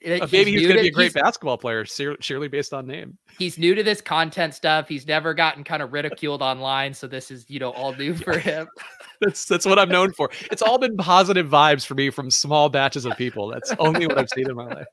[0.00, 3.18] Maybe he's, he's going to be a great basketball player, surely based on name.
[3.36, 4.88] He's new to this content stuff.
[4.88, 8.38] He's never gotten kind of ridiculed online, so this is you know all new for
[8.38, 8.68] him.
[9.20, 10.30] that's that's what I'm known for.
[10.52, 13.48] It's all been positive vibes for me from small batches of people.
[13.48, 14.86] That's only what I've seen in my life.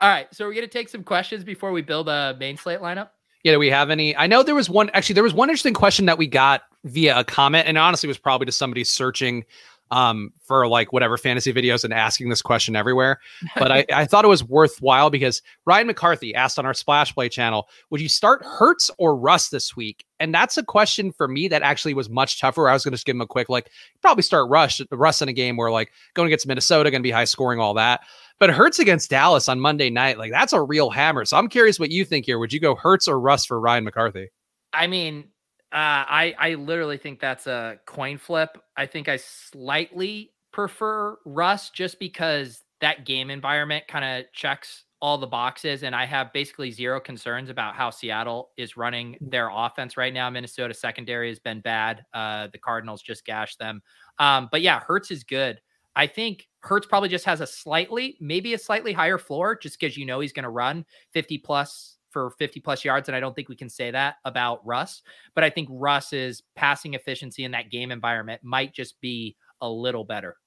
[0.00, 3.10] All right, so we're gonna take some questions before we build a main slate lineup.
[3.44, 4.16] Yeah, do we have any?
[4.16, 4.90] I know there was one.
[4.92, 8.18] Actually, there was one interesting question that we got via a comment, and honestly, was
[8.18, 9.44] probably to somebody searching
[9.90, 13.20] um, for like whatever fantasy videos and asking this question everywhere.
[13.56, 17.28] But I, I thought it was worthwhile because Ryan McCarthy asked on our Splash Play
[17.28, 20.04] channel, would you start Hurts or Russ this week?
[20.20, 22.68] And that's a question for me that actually was much tougher.
[22.68, 23.70] I was going to just give him a quick, like,
[24.02, 27.10] probably start Rush, Russ in a game where like going against Minnesota, going to be
[27.10, 28.02] high scoring, all that.
[28.38, 31.24] But Hurts against Dallas on Monday night, like that's a real hammer.
[31.24, 32.38] So I'm curious what you think here.
[32.38, 34.28] Would you go Hurts or Russ for Ryan McCarthy?
[34.72, 35.28] I mean,
[35.76, 38.56] uh, I I literally think that's a coin flip.
[38.78, 45.18] I think I slightly prefer Russ just because that game environment kind of checks all
[45.18, 49.98] the boxes, and I have basically zero concerns about how Seattle is running their offense
[49.98, 50.30] right now.
[50.30, 52.06] Minnesota secondary has been bad.
[52.14, 53.82] Uh, the Cardinals just gashed them.
[54.18, 55.60] Um, but yeah, Hurts is good.
[55.94, 59.98] I think Hurts probably just has a slightly, maybe a slightly higher floor, just because
[59.98, 63.10] you know he's going to run 50 plus for 50 plus yards.
[63.10, 65.02] And I don't think we can say that about Russ.
[65.34, 70.02] But I think Russ's passing efficiency in that game environment might just be a little
[70.02, 70.38] better.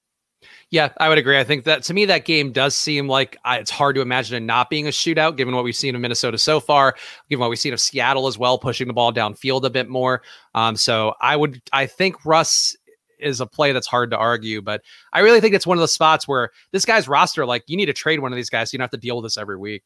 [0.70, 1.38] Yeah, I would agree.
[1.38, 4.36] I think that to me, that game does seem like uh, it's hard to imagine
[4.42, 6.96] it not being a shootout, given what we've seen of Minnesota so far,
[7.28, 10.22] given what we've seen of Seattle as well, pushing the ball downfield a bit more.
[10.56, 12.74] Um, so I would, I think Russ
[13.20, 15.88] is a play that's hard to argue, but I really think it's one of the
[15.88, 18.70] spots where this guy's roster, like you need to trade one of these guys.
[18.70, 19.84] So you don't have to deal with this every week.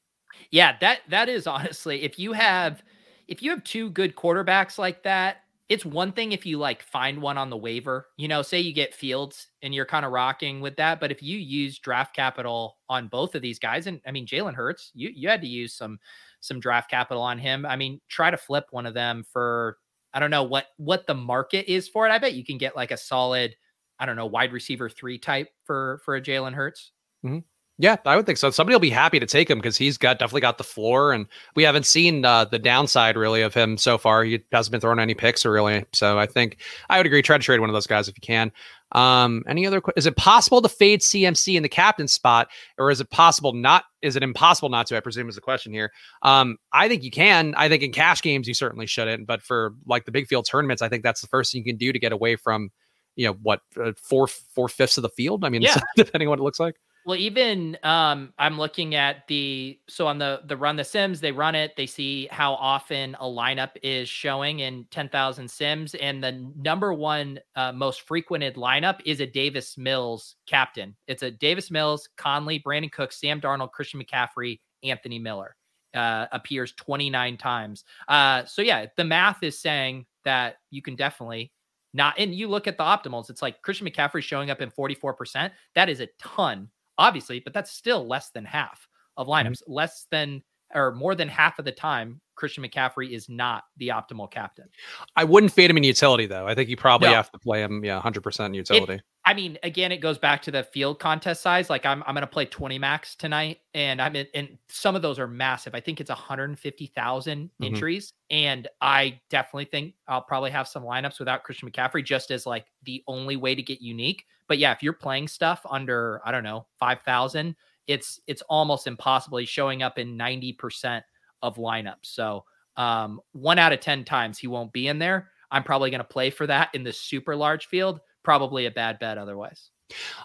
[0.55, 2.85] Yeah, that that is honestly if you have
[3.27, 5.39] if you have two good quarterbacks like that,
[5.69, 8.73] it's one thing if you like find one on the waiver, you know, say you
[8.73, 12.77] get Fields and you're kind of rocking with that, but if you use draft capital
[12.89, 15.75] on both of these guys and I mean Jalen Hurts, you you had to use
[15.75, 15.99] some
[16.41, 17.67] some draft capital on him.
[17.67, 19.79] I mean, try to flip one of them for
[20.13, 22.13] I don't know what what the market is for it.
[22.13, 23.57] I bet you can get like a solid
[23.99, 26.93] I don't know wide receiver 3 type for for a Jalen Hurts.
[27.25, 27.39] Mm-hmm.
[27.77, 28.51] Yeah, I would think so.
[28.51, 31.27] Somebody will be happy to take him because he's got definitely got the floor, and
[31.57, 34.23] we haven't seen uh, the downside really of him so far.
[34.23, 35.85] He hasn't been throwing any picks or really.
[35.93, 36.59] So I think
[36.89, 37.21] I would agree.
[37.21, 38.53] Try to trade one of those guys if you can.
[38.93, 39.83] Um, any other?
[39.97, 42.49] Is it possible to fade CMC in the captain spot,
[42.79, 43.85] or is it possible not?
[44.03, 44.97] Is it impossible not to?
[44.97, 45.91] I presume is the question here.
[46.23, 47.57] Um, I think you can.
[47.57, 50.81] I think in cash games you certainly shouldn't, but for like the big field tournaments,
[50.81, 52.71] I think that's the first thing you can do to get away from,
[53.17, 55.45] you know, what uh, four four fifths of the field.
[55.45, 55.81] I mean, yeah.
[55.97, 56.77] depending on what it looks like.
[57.07, 61.33] Well, even um, I'm looking at the so on the the run the sims, they
[61.33, 66.51] run it, they see how often a lineup is showing in 10,000 sims, and the
[66.57, 70.97] number one uh, most frequented lineup is a Davis Mills captain.
[71.07, 75.57] It's a Davis Mills, Conley, Brandin Cook, Sam Darnold, Christian McCaffrey, Anthony Miller.
[75.93, 77.85] Uh, appears 29 times.
[78.09, 81.53] Uh, so yeah, the math is saying that you can definitely
[81.93, 82.19] not.
[82.19, 85.53] And you look at the optimals, it's like Christian McCaffrey showing up in 44%.
[85.77, 86.69] That is a ton
[86.99, 89.73] obviously, but that's still less than half of lineups, mm-hmm.
[89.73, 90.43] less than
[90.75, 94.69] or more than half of the time, Christian McCaffrey is not the optimal captain.
[95.15, 96.49] I wouldn't fade him in utility though.
[96.49, 97.15] I think you probably no.
[97.15, 98.95] have to play him, yeah, hundred percent in utility.
[98.95, 99.03] It,
[99.35, 101.69] I mean, again, it goes back to the field contest size.
[101.69, 105.03] Like I'm, I'm going to play 20 max tonight, and I'm in, and some of
[105.03, 105.75] those are massive.
[105.75, 107.65] I think it's 150,000 mm-hmm.
[107.65, 112.47] entries, and I definitely think I'll probably have some lineups without Christian McCaffrey, just as
[112.47, 114.25] like the only way to get unique.
[114.47, 117.57] But yeah, if you're playing stuff under, I don't know, 5,000,
[117.89, 119.39] it's it's almost impossible.
[119.39, 121.03] He's showing up in 90%
[121.43, 122.05] of lineups.
[122.05, 122.45] So
[122.77, 125.31] Um, one out of 10 times he won't be in there.
[125.51, 128.01] I'm probably going to play for that in the super large field.
[128.25, 129.71] Probably a bad bet otherwise.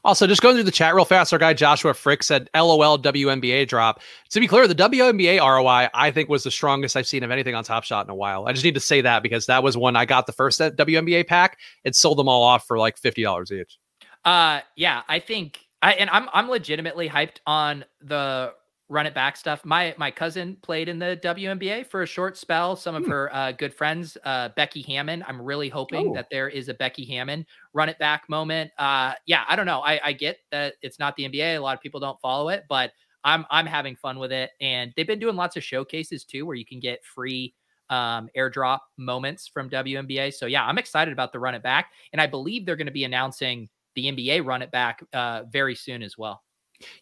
[0.03, 3.67] Also, just going through the chat real fast, our guy Joshua Frick said, LOL WNBA
[3.67, 4.01] drop.
[4.29, 7.55] To be clear, the WNBA ROI, I think, was the strongest I've seen of anything
[7.55, 8.47] on Top Shot in a while.
[8.47, 11.27] I just need to say that because that was when I got the first WNBA
[11.27, 13.77] pack and sold them all off for like $50 each.
[14.23, 18.53] Uh, yeah, I think, I, and I'm, I'm legitimately hyped on the
[18.89, 19.63] run it back stuff.
[19.63, 22.75] My my cousin played in the WNBA for a short spell.
[22.75, 23.11] Some of hmm.
[23.11, 25.23] her uh, good friends, uh, Becky Hammon.
[25.27, 26.13] I'm really hoping oh.
[26.15, 28.71] that there is a Becky Hammon run it back moment.
[28.77, 29.81] Uh, yeah, I don't know.
[29.81, 31.55] I, I get that it's not the NBA.
[31.55, 32.91] A lot of people don't follow it, but
[33.23, 34.51] I'm I'm having fun with it.
[34.59, 37.53] And they've been doing lots of showcases too, where you can get free
[37.89, 40.33] um, airdrop moments from WNBA.
[40.33, 42.91] So yeah, I'm excited about the run it back, and I believe they're going to
[42.91, 46.41] be announcing the NBA run it back uh, very soon as well.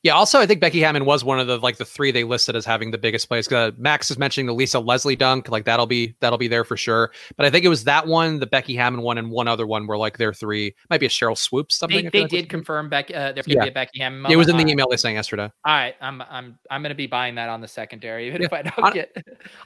[0.03, 0.13] Yeah.
[0.13, 2.65] Also, I think Becky Hammon was one of the like the three they listed as
[2.65, 3.51] having the biggest plays.
[3.51, 6.77] Uh, Max is mentioning the Lisa Leslie dunk, like that'll be that'll be there for
[6.77, 7.11] sure.
[7.35, 9.87] But I think it was that one, the Becky Hammon one, and one other one
[9.87, 10.75] were like their three.
[10.89, 12.09] Might be a Sheryl Swoopes something.
[12.11, 13.15] They, they did confirm Becky.
[13.15, 13.63] Uh, there's gonna yeah.
[13.65, 14.21] be a Becky Hammon.
[14.21, 14.33] Moment.
[14.33, 15.43] It was in the email they sent yesterday.
[15.43, 18.47] All right, I'm I'm I'm gonna be buying that on the secondary, even yeah.
[18.47, 19.15] if I don't get.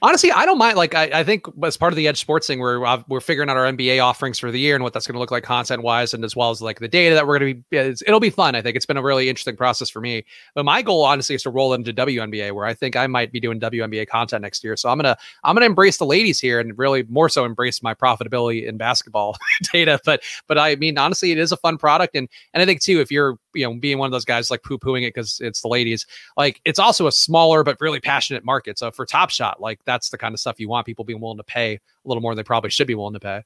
[0.01, 0.77] Honestly, I don't mind.
[0.77, 3.57] Like I, I think as part of the EdjSports thing, we're uh, we're figuring out
[3.57, 6.25] our NBA offerings for the year and what that's gonna look like content wise, and
[6.25, 7.77] as well as like the data that we're gonna be.
[7.77, 8.55] it'll be fun.
[8.55, 10.25] I think it's been a really interesting process for me.
[10.55, 13.39] But my goal, honestly, is to roll into WNBA, where I think I might be
[13.39, 14.75] doing WNBA content next year.
[14.75, 17.93] So I'm gonna I'm gonna embrace the ladies here and really more so embrace my
[17.93, 19.37] profitability in basketball
[19.73, 19.99] data.
[20.05, 22.99] But but I mean, honestly, it is a fun product, and and I think too,
[22.99, 25.61] if you're you know being one of those guys like poo pooing it because it's
[25.61, 26.05] the ladies,
[26.37, 28.79] like it's also a smaller but really passionate market.
[28.79, 31.37] So for Top Shot, like that's the kind of stuff you want people being willing
[31.37, 33.43] to pay a little more than they probably should be willing to pay.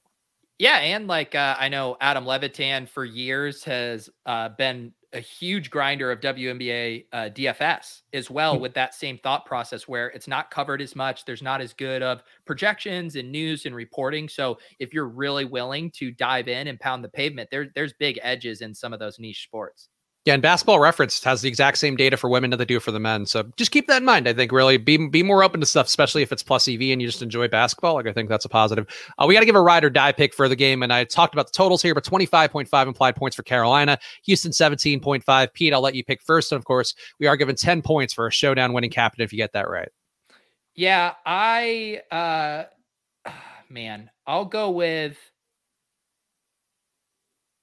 [0.58, 5.70] Yeah, and like uh, I know Adam Levitan for years has uh, been a huge
[5.70, 8.61] grinder of WNBA uh, DFS as well, hmm.
[8.61, 11.26] with that same thought process where it's not covered as much.
[11.26, 14.30] There's not as good of projections and news and reporting.
[14.30, 18.20] So if you're really willing to dive in and pound the pavement, there, there's big
[18.22, 19.89] edges in some of those niche sports.
[20.26, 22.91] Yeah, and Basketball Reference has the exact same data for women that they do for
[22.91, 23.28] the men.
[23.28, 24.28] So just keep that in mind.
[24.28, 26.99] I think really be be more open to stuff, especially if it's plus EV and
[26.99, 27.93] you just enjoy basketball.
[27.93, 28.88] Like I think that's a positive.
[29.19, 31.03] Uh, we got to give a ride or die pick for the game, and I
[31.03, 34.51] talked about the totals here, but twenty five point five implied points for Carolina, Houston
[34.51, 35.53] seventeen point five.
[35.53, 38.26] Pete, I'll let you pick first, and of course we are given ten points for
[38.26, 39.89] a showdown winning captain if you get that right.
[40.73, 42.63] Yeah, I uh,
[43.69, 45.19] man, I'll go with.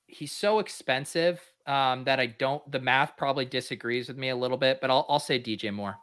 [0.07, 2.69] He's so expensive um, that I don't.
[2.71, 5.97] The math probably disagrees with me a little bit, but I'll I'll say DJ Moore.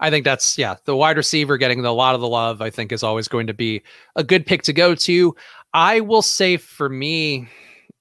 [0.00, 2.62] I think that's yeah, the wide receiver getting a lot of the love.
[2.62, 3.82] I think is always going to be
[4.16, 5.34] a good pick to go to.
[5.74, 7.48] I will say for me,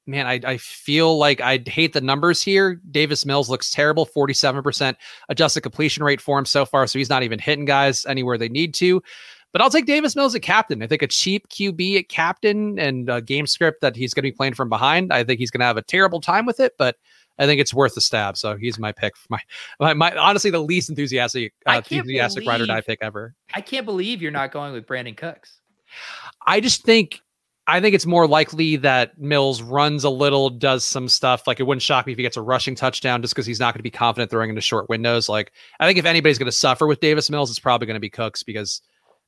[0.06, 2.80] man, I, I feel like I hate the numbers here.
[2.91, 4.95] Davis Mills looks terrible, 47%
[5.30, 6.88] adjusted completion rate for him so far.
[6.88, 9.02] So he's not even hitting guys anywhere they need to.
[9.54, 10.84] But I'll take Davis Mills at captain.
[10.84, 14.32] I think a cheap QB at captain and a game script that he's going to
[14.32, 15.14] be playing from behind.
[15.14, 16.98] I think he's going to have a terrible time with it, but
[17.39, 18.38] I think it's worth the stab.
[18.38, 19.14] So he's my pick.
[19.30, 19.39] My,
[19.80, 23.36] my, my honestly, the least enthusiastic, uh, enthusiastic believe, ride or die pick ever.
[23.54, 25.62] I can't believe you're not going with Brandin Cooks.
[26.45, 27.22] I just think
[27.70, 31.45] I think it's more likely that Mills runs a little, does some stuff.
[31.48, 33.74] Like it wouldn't shock me if he gets a rushing touchdown just because he's not
[33.74, 35.28] going to be confident throwing into short windows.
[35.28, 38.02] Like I think if anybody's going to suffer with Davis Mills, it's probably going to
[38.02, 38.82] be Cooks because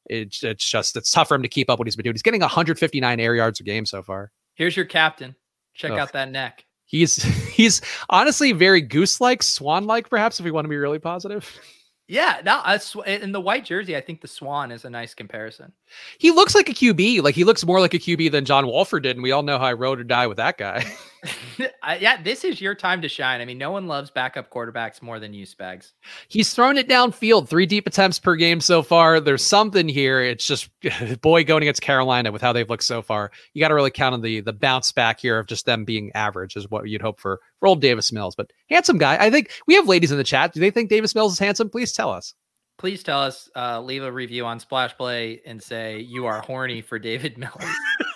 [0.10, 2.16] it's, it's just it's tough for him to keep up what he's been doing.
[2.16, 4.32] He's getting 159 air yards a game so far.
[4.56, 5.36] Here's your captain.
[5.74, 6.66] Check out that neck.
[6.86, 7.16] He's
[7.54, 11.60] he's honestly very goose-like, swan-like, perhaps if we want to be really positive.
[12.08, 12.64] Yeah, now
[13.06, 15.72] in the white jersey, I think the Swan is a nice comparison.
[16.18, 17.24] He looks like a QB.
[17.24, 19.58] Like he looks more like a QB than John Wolford did, and we all know
[19.58, 20.86] how I rode or die with that guy.
[22.00, 23.42] yeah, this is your time to shine.
[23.42, 25.92] I mean, no one loves backup quarterbacks more than you, Spags.
[26.28, 29.20] He's thrown it downfield, three deep attempts per game so far.
[29.20, 30.22] There's something here.
[30.22, 30.70] It's just
[31.22, 33.32] boy going against Carolina with how they've looked so far.
[33.54, 36.12] You got to really count on the the bounce back here of just them being
[36.16, 38.36] average is what you'd hope for for old Davis Mills.
[38.36, 39.18] But handsome guy.
[39.20, 40.54] I think we have ladies in the chat.
[40.54, 41.70] Do they think Davis Mills is handsome?
[41.70, 42.34] Please tell us
[42.80, 46.82] please tell us, uh, leave a review on Splash Play and say you are horny
[46.82, 47.64] for David Mills.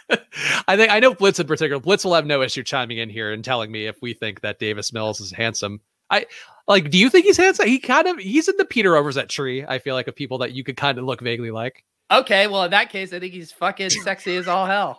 [0.67, 1.79] I think I know Blitz in particular.
[1.79, 4.57] Blitz will have no issue chiming in here and telling me if we think that
[4.57, 5.81] Davis Mills is handsome.
[6.09, 6.25] I
[6.67, 6.89] like.
[6.89, 7.67] Do you think he's handsome?
[7.67, 9.65] He kind of he's in the Peter Overzet tree.
[9.67, 11.83] I feel like of people that you could kind of look vaguely like.
[12.11, 14.97] Okay, well in that case, I think he's fucking sexy as all hell.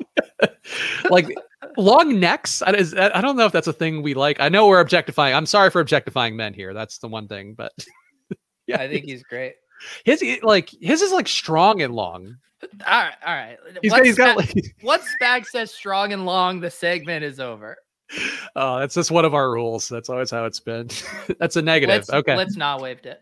[1.11, 1.29] like
[1.77, 2.63] long necks.
[2.63, 2.73] I,
[3.15, 4.41] I don't know if that's a thing we like.
[4.41, 5.35] I know we're objectifying.
[5.35, 6.75] I'm sorry for objectifying men here.
[6.75, 7.73] That's the one thing, but
[8.67, 9.55] yeah, I think he's great.
[10.05, 12.37] His like his is like strong and long.
[12.87, 13.59] All right, all right.
[13.83, 14.77] He's once, got, he's got like...
[14.83, 17.77] once Spag says strong and long, the segment is over.
[18.57, 19.89] Oh, that's just one of our rules.
[19.89, 20.89] That's always how it's been.
[21.39, 21.95] that's a negative.
[21.95, 23.21] Let's, okay, let's not waived it.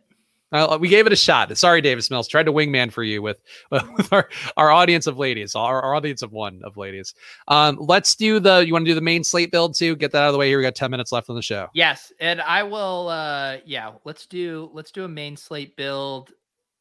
[0.52, 1.56] Uh, we gave it a shot.
[1.56, 2.28] Sorry, Davis Mills.
[2.28, 3.38] Tried to wingman for you with,
[3.70, 7.14] with our, our audience of ladies, our, our audience of one of ladies.
[7.48, 8.64] Um, let's do the.
[8.66, 9.96] You want to do the main slate build too?
[9.96, 10.48] Get that out of the way.
[10.48, 11.68] Here we got ten minutes left on the show.
[11.74, 13.08] Yes, and I will.
[13.08, 16.30] uh Yeah, let's do let's do a main slate build.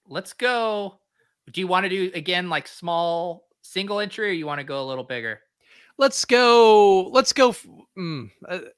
[0.07, 0.99] Let's go.
[1.51, 4.84] Do you want to do again like small single entry, or you want to go
[4.84, 5.39] a little bigger?
[5.97, 7.53] let's go let's go
[7.97, 8.30] mm,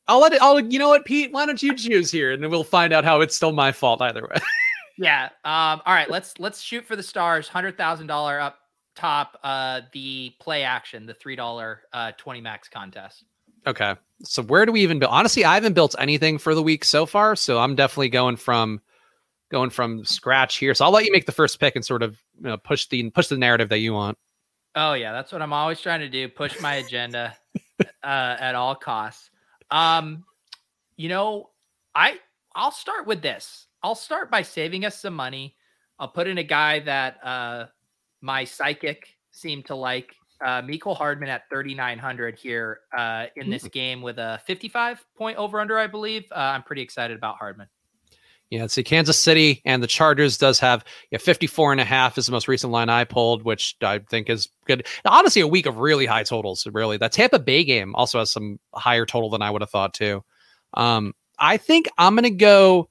[0.07, 2.49] i'll let it i'll you know what pete why don't you choose here and then
[2.49, 4.35] we'll find out how it's still my fault either way
[4.97, 8.59] yeah um all right let's let's shoot for the stars hundred thousand dollar up
[8.95, 13.25] top uh the play action the three dollar uh 20 max contest
[13.65, 16.85] okay so where do we even build honestly i haven't built anything for the week
[16.85, 18.79] so far so i'm definitely going from
[19.51, 22.17] going from scratch here so i'll let you make the first pick and sort of
[22.37, 24.17] you know, push the push the narrative that you want
[24.75, 26.27] Oh yeah, that's what I'm always trying to do.
[26.27, 27.35] Push my agenda
[28.03, 29.29] uh, at all costs.
[29.69, 30.25] Um,
[30.97, 31.51] you know,
[31.93, 32.17] I
[32.55, 33.67] I'll start with this.
[33.83, 35.55] I'll start by saving us some money.
[35.99, 37.65] I'll put in a guy that uh,
[38.21, 40.15] my psychic seemed to like.
[40.43, 45.59] Uh, Mecole Hardman at 3,900 here uh, in this game with a 55 point over
[45.61, 46.25] under, I believe.
[46.31, 47.67] Uh, I'm pretty excited about Hardman.
[48.49, 52.25] Yeah, see, Kansas City and the Chargers does have yeah, 54 and a half is
[52.25, 54.85] the most recent line I pulled, which I think is good.
[55.05, 56.97] Honestly, a week of really high totals, really.
[56.97, 60.23] That Tampa Bay game also has some higher total than I would have thought, too.
[60.73, 62.89] Um, I think I'm going to go.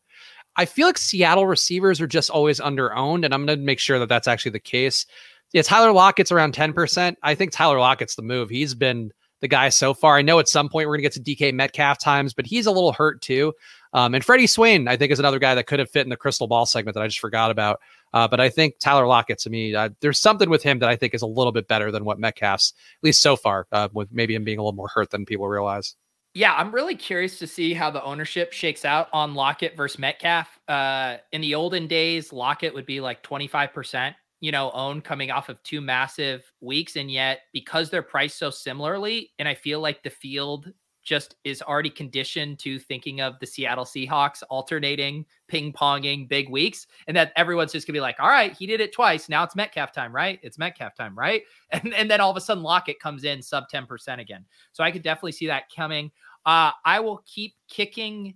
[0.56, 3.78] I feel like Seattle receivers are just always under owned, and I'm going to make
[3.78, 5.06] sure that that's actually the case.
[5.52, 7.16] Yeah, Tyler Lockett's around 10%.
[7.22, 8.48] I think Tyler Lockett's the move.
[8.50, 10.16] He's been the guy so far.
[10.16, 12.66] I know at some point we're going to get to DK Metcalf times, but he's
[12.66, 13.52] a little hurt too.
[13.92, 16.16] Um, and Freddie Swain, I think, is another guy that could have fit in the
[16.16, 17.80] crystal ball segment that I just forgot about.
[18.14, 20.96] Uh, but I think Tyler Lockett, to me, uh, there's something with him that I
[20.96, 24.08] think is a little bit better than what Metcalf's, at least so far, uh, with
[24.12, 25.96] maybe him being a little more hurt than people realize.
[26.34, 30.58] Yeah, I'm really curious to see how the ownership shakes out on Lockett versus Metcalf.
[30.66, 35.50] Uh, in the olden days, Lockett would be like 25%, you know, owned coming off
[35.50, 36.96] of two massive weeks.
[36.96, 40.72] And yet, because they're priced so similarly, and I feel like the field
[41.02, 46.86] just is already conditioned to thinking of the Seattle Seahawks alternating ping ponging big weeks,
[47.06, 49.28] and that everyone's just gonna be like, all right, he did it twice.
[49.28, 50.38] Now it's Metcalf time, right?
[50.42, 51.42] It's Metcalf time, right?
[51.72, 54.44] And and then all of a sudden Lockett comes in sub 10% again.
[54.72, 56.10] So I could definitely see that coming.
[56.44, 58.34] Uh, I will keep kicking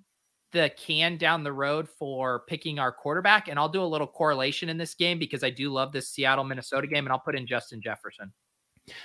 [0.53, 4.69] the can down the road for picking our quarterback, and I'll do a little correlation
[4.69, 7.47] in this game because I do love this Seattle Minnesota game, and I'll put in
[7.47, 8.33] Justin Jefferson.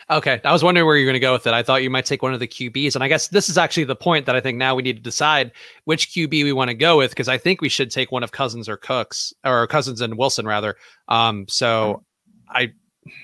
[0.09, 1.53] Okay, I was wondering where you're going to go with it.
[1.53, 3.85] I thought you might take one of the QBs, and I guess this is actually
[3.85, 5.51] the point that I think now we need to decide
[5.85, 8.31] which QB we want to go with because I think we should take one of
[8.31, 10.75] Cousins or Cooks or Cousins and Wilson rather.
[11.07, 12.03] Um, so
[12.49, 12.73] I,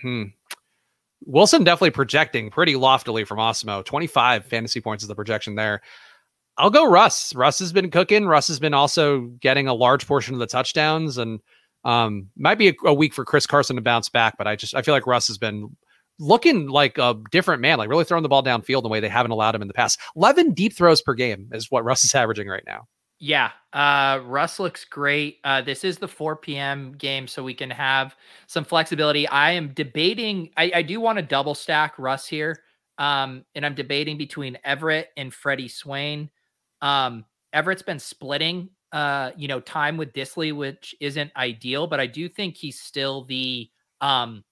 [0.01, 0.24] hmm.
[1.26, 3.84] Wilson definitely projecting pretty loftily from Awesemo.
[3.84, 5.82] 25 fantasy points is the projection there.
[6.58, 7.36] I'll go Russ.
[7.36, 8.26] Russ has been cooking.
[8.26, 11.39] Russ has been also getting a large portion of the touchdowns, and
[11.84, 14.38] um, might be a, a week for Chris Carson to bounce back.
[14.38, 15.76] But I just I feel like Russ has been
[16.20, 19.32] looking like a different man, like really throwing the ball downfield the way they haven't
[19.32, 19.99] allowed him in the past.
[20.15, 22.88] 11 deep throws per game is what Russ is averaging right now.
[23.20, 25.39] Yeah, uh, Russ looks great.
[25.43, 26.93] Uh, this is the 4 p.m.
[26.93, 28.15] game, so we can have
[28.45, 29.28] some flexibility.
[29.28, 32.61] I am debating, I, I do want to double stack Russ here.
[32.99, 36.30] Um, and I'm debating between Everett and Freddie Swain.
[36.82, 42.07] Um, Everett's been splitting, uh, you know, time with Dissly, which isn't ideal, but I
[42.07, 43.70] do think he's still the
[44.01, 44.43] um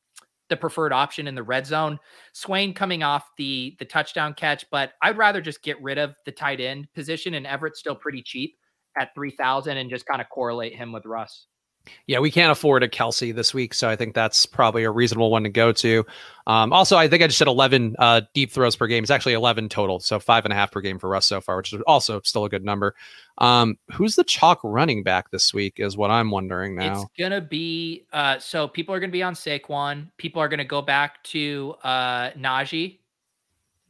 [0.49, 1.99] the preferred option in the red zone.
[2.33, 6.31] Swain coming off the the touchdown catch, but I'd rather just get rid of the
[6.31, 8.55] tight end position and Everett's still pretty cheap
[8.97, 11.47] at 3000 and just kind of correlate him with Russ.
[12.07, 15.31] Yeah, we can't afford a Kelce this week, so I think that's probably a reasonable
[15.31, 16.05] one to go to.
[16.47, 19.03] Um, also, I think I just said 11 uh, deep throws per game.
[19.03, 21.57] It's actually 11 total, so five and a half per game for Russ so far,
[21.57, 22.95] which is also still a good number.
[23.37, 25.75] Um, who's the chalk running back this week?
[25.77, 27.01] Is what I'm wondering now.
[27.01, 30.09] It's gonna be uh, so people are gonna be on Saquon.
[30.17, 32.99] People are gonna go back to uh, Najee.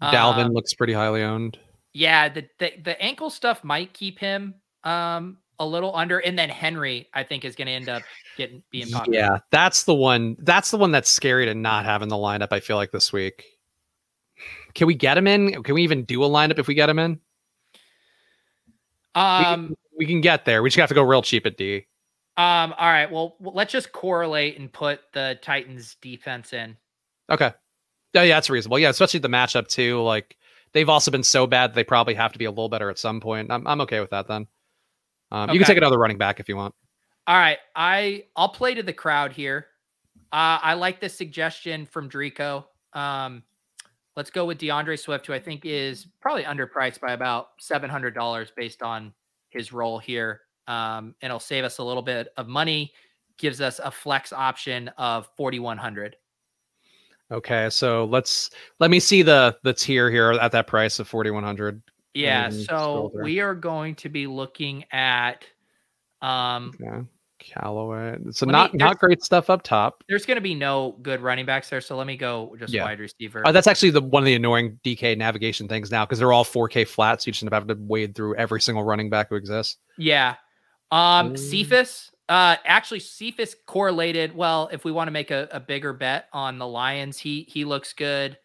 [0.01, 1.57] Dalvin um, looks pretty highly owned.
[1.93, 6.49] Yeah, the, the the ankle stuff might keep him um a little under, and then
[6.49, 8.03] Henry, I think, is going to end up
[8.37, 9.17] getting being popular.
[9.17, 10.35] Yeah, that's the one.
[10.39, 12.49] That's the one that's scary to not have in the lineup.
[12.51, 13.45] I feel like this week.
[14.73, 15.63] Can we get him in?
[15.63, 17.19] Can we even do a lineup if we get him in?
[19.15, 20.61] Um, we, we can get there.
[20.61, 21.85] We just have to go real cheap at D.
[22.37, 22.73] Um.
[22.77, 23.09] All right.
[23.09, 26.75] Well, let's just correlate and put the Titans defense in.
[27.29, 27.53] Okay.
[28.13, 28.79] Yeah, yeah, that's reasonable.
[28.79, 30.01] Yeah, especially the matchup too.
[30.01, 30.37] Like
[30.71, 33.19] they've also been so bad they probably have to be a little better at some
[33.19, 33.51] point.
[33.51, 34.47] I'm I'm okay with that then.
[35.35, 35.53] Um, okay.
[35.53, 36.73] You can take another running back if you want.
[37.27, 39.67] All right, I I'll play to the crowd here.
[40.31, 42.65] Uh, I like this suggestion from Drico.
[42.93, 43.43] Um,
[44.15, 48.13] let's go with DeAndre Swift, who I think is probably underpriced by about seven hundred
[48.15, 49.13] dollars based on
[49.49, 52.93] his role here um, and it'll save us a little bit of money.
[53.37, 56.15] Gives us a flex option of 4100.
[57.31, 61.81] Okay, so let's let me see the the tier here at that price of 4100.
[62.15, 65.45] Yeah, so we are going to be looking at
[66.21, 67.05] um okay.
[67.39, 68.17] Callaway.
[68.31, 70.03] So not me, not great stuff up top.
[70.07, 72.83] There's going to be no good running backs there, so let me go just yeah.
[72.83, 73.43] wide receiver.
[73.45, 76.45] Oh, that's actually the one of the annoying DK navigation things now because they're all
[76.45, 77.25] 4K flats.
[77.25, 79.77] So you just end up having to wade through every single running back who exists.
[79.97, 80.35] Yeah.
[80.91, 81.39] Um, mm.
[81.39, 82.11] Cephus.
[82.27, 84.35] Uh, actually, Cephus correlated.
[84.35, 87.65] Well, if we want to make a, a bigger bet on the Lions, he he
[87.65, 88.37] looks good.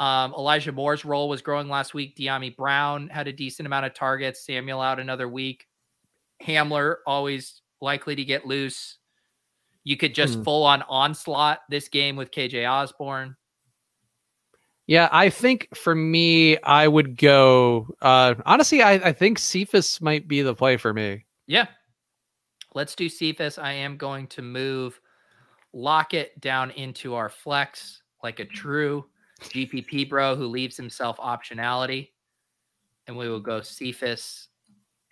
[0.00, 2.16] Um, Elijah Moore's role was growing last week.
[2.16, 4.44] Dyami Brown had a decent amount of targets.
[4.44, 5.66] Samuel out another week.
[6.42, 8.96] Hamler always likely to get loose.
[9.84, 10.42] You could just hmm.
[10.42, 13.36] full on onslaught this game with KJ Osborn.
[14.86, 17.94] Yeah, I think for me, I would go.
[18.00, 21.26] Uh, honestly, I, I think Cephus might be the play for me.
[21.46, 21.66] Yeah,
[22.74, 23.58] let's do Cephus.
[23.58, 24.98] I am going to move
[25.72, 29.04] Lockett down into our flex like a true
[29.40, 32.10] GPP bro who leaves himself optionality,
[33.06, 34.48] and we will go Cephus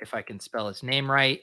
[0.00, 1.40] if I can spell his name right.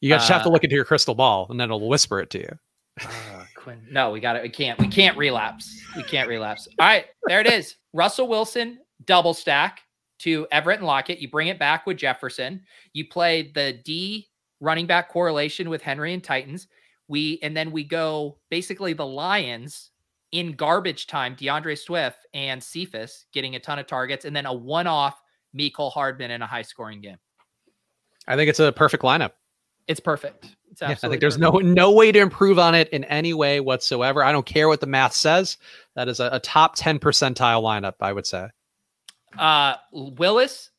[0.00, 2.30] You guys uh, have to look into your crystal ball, and then it'll whisper it
[2.30, 2.58] to you.
[3.00, 4.42] Uh, Quinn, no, we got it.
[4.42, 4.78] We can't.
[4.78, 5.82] We can't relapse.
[5.96, 6.68] We can't relapse.
[6.78, 7.76] All right, there it is.
[7.92, 9.80] Russell Wilson double stack
[10.20, 11.20] to Everett and Lockett.
[11.20, 12.62] You bring it back with Jefferson.
[12.92, 14.28] You play the D
[14.60, 16.68] running back correlation with Henry and Titans.
[17.08, 19.90] We and then we go basically the Lions
[20.32, 21.36] in garbage time.
[21.36, 25.20] DeAndre Swift and Cephus getting a ton of targets, and then a one-off
[25.56, 27.18] Mecole Hardman in a high-scoring game.
[28.26, 29.32] I think it's a perfect lineup.
[29.86, 30.54] It's perfect.
[30.70, 31.64] It's yeah, I think there's perfect.
[31.64, 34.22] no no way to improve on it in any way whatsoever.
[34.22, 35.56] I don't care what the math says.
[35.96, 38.48] That is a, a top 10 percentile lineup, I would say.
[39.38, 40.70] Uh Willis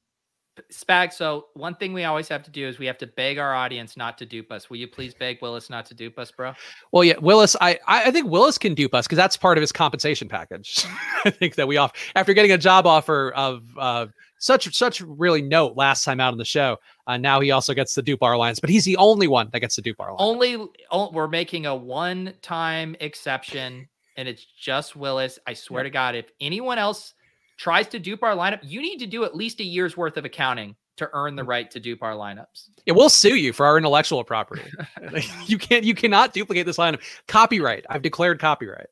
[0.71, 3.53] Spag, so one thing we always have to do is we have to beg our
[3.53, 4.69] audience not to dupe us.
[4.69, 6.53] Will you please beg Willis not to dupe us, bro?
[6.91, 9.71] Well, yeah, Willis, I I think Willis can dupe us because that's part of his
[9.71, 10.85] compensation package.
[11.25, 14.07] I think that we off after getting a job offer of uh,
[14.39, 16.77] such such really note last time out on the show.
[17.07, 19.59] Uh, now he also gets the dupe our lines, but he's the only one that
[19.59, 20.19] gets to dupe our lines.
[20.21, 20.67] Only
[21.11, 25.39] we're making a one time exception, and it's just Willis.
[25.45, 27.13] I swear to God, if anyone else
[27.59, 30.25] tries to dupe our lineup, you need to do at least a year's worth of
[30.25, 31.47] accounting to earn the mm.
[31.47, 32.69] right to dupe our lineups.
[32.85, 34.63] It will sue you for our intellectual property.
[35.45, 37.01] you can't you cannot duplicate this lineup.
[37.27, 37.85] Copyright.
[37.89, 38.87] I've declared copyright.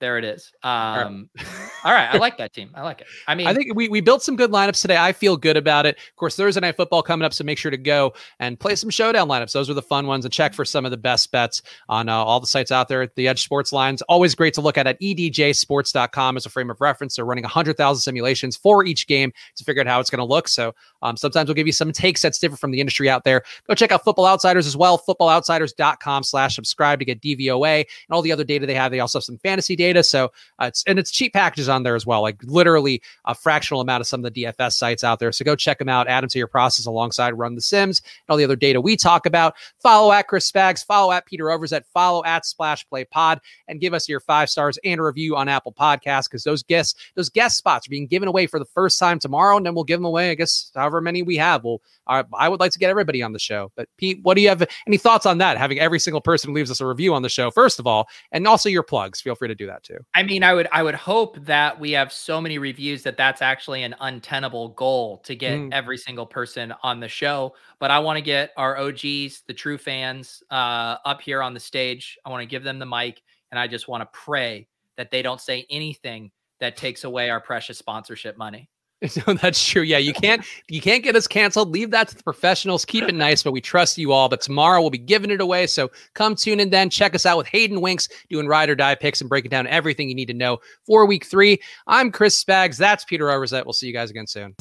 [0.00, 0.50] There it is.
[0.62, 1.30] Um,
[1.84, 2.08] all right.
[2.12, 2.70] I like that team.
[2.74, 3.06] I like it.
[3.26, 4.96] I mean, I think we, we built some good lineups today.
[4.96, 5.96] I feel good about it.
[5.96, 8.90] Of course, Thursday night football coming up, so make sure to go and play some
[8.90, 9.52] showdown lineups.
[9.52, 12.14] Those are the fun ones, and check for some of the best bets on uh,
[12.14, 13.06] all the sites out there.
[13.06, 17.16] The EdjSports lines always great to look at at edjsports.com as a frame of reference.
[17.16, 20.48] They're running 100,000 simulations for each game to figure out how it's going to look.
[20.48, 23.42] So um, sometimes we'll give you some takes that's different from the industry out there.
[23.66, 24.98] Go check out Football Outsiders as well.
[24.98, 28.92] FootballOutsiders.com/slash subscribe to get DVOA and all the other data they have.
[28.92, 30.02] They also have some fantasy data.
[30.02, 33.80] So uh, it's and it's cheap packages on there as well, like literally a fractional
[33.80, 35.32] amount of some of the DFS sites out there.
[35.32, 38.32] So go check them out, add them to your process alongside Run the Sims and
[38.32, 39.54] all the other data we talk about.
[39.82, 43.94] Follow at Chris Spags, follow at Peter Overzet, follow at Splash Play Pod, and give
[43.94, 47.56] us your five stars and a review on Apple Podcasts because those guests, those guest
[47.56, 50.04] spots are being given away for the first time tomorrow, and then we'll give them
[50.04, 51.64] away, I guess, however many we have.
[51.64, 53.70] We'll I, I would like to get everybody on the show.
[53.76, 54.66] But Pete, what do you have?
[54.86, 55.56] Any thoughts on that?
[55.56, 58.46] Having every single person leaves us a review on the show, first of all, and
[58.46, 59.20] also your plugs.
[59.20, 59.98] Feel free to do that too.
[60.14, 63.42] I mean, I would I would hope that we have so many reviews that that's
[63.42, 65.72] actually an untenable goal to get mm.
[65.72, 67.54] every single person on the show.
[67.78, 71.60] But I want to get our OGs, the true fans, uh, up here on the
[71.60, 72.18] stage.
[72.24, 75.22] I want to give them the mic, and I just want to pray that they
[75.22, 76.30] don't say anything
[76.60, 78.68] that takes away our precious sponsorship money.
[79.26, 79.82] No, that's true.
[79.82, 81.70] Yeah, you can't you can't get us canceled.
[81.70, 82.84] Leave that to the professionals.
[82.84, 84.28] Keep it nice, but we trust you all.
[84.28, 85.66] But tomorrow we'll be giving it away.
[85.66, 86.90] So come tune in then.
[86.90, 90.08] Check us out with Hayden Winks doing ride or die picks and breaking down everything
[90.08, 91.60] you need to know for week three.
[91.86, 92.76] I'm Chris Spags.
[92.76, 93.64] That's Peter Overzet.
[93.64, 94.54] We'll see you guys again soon.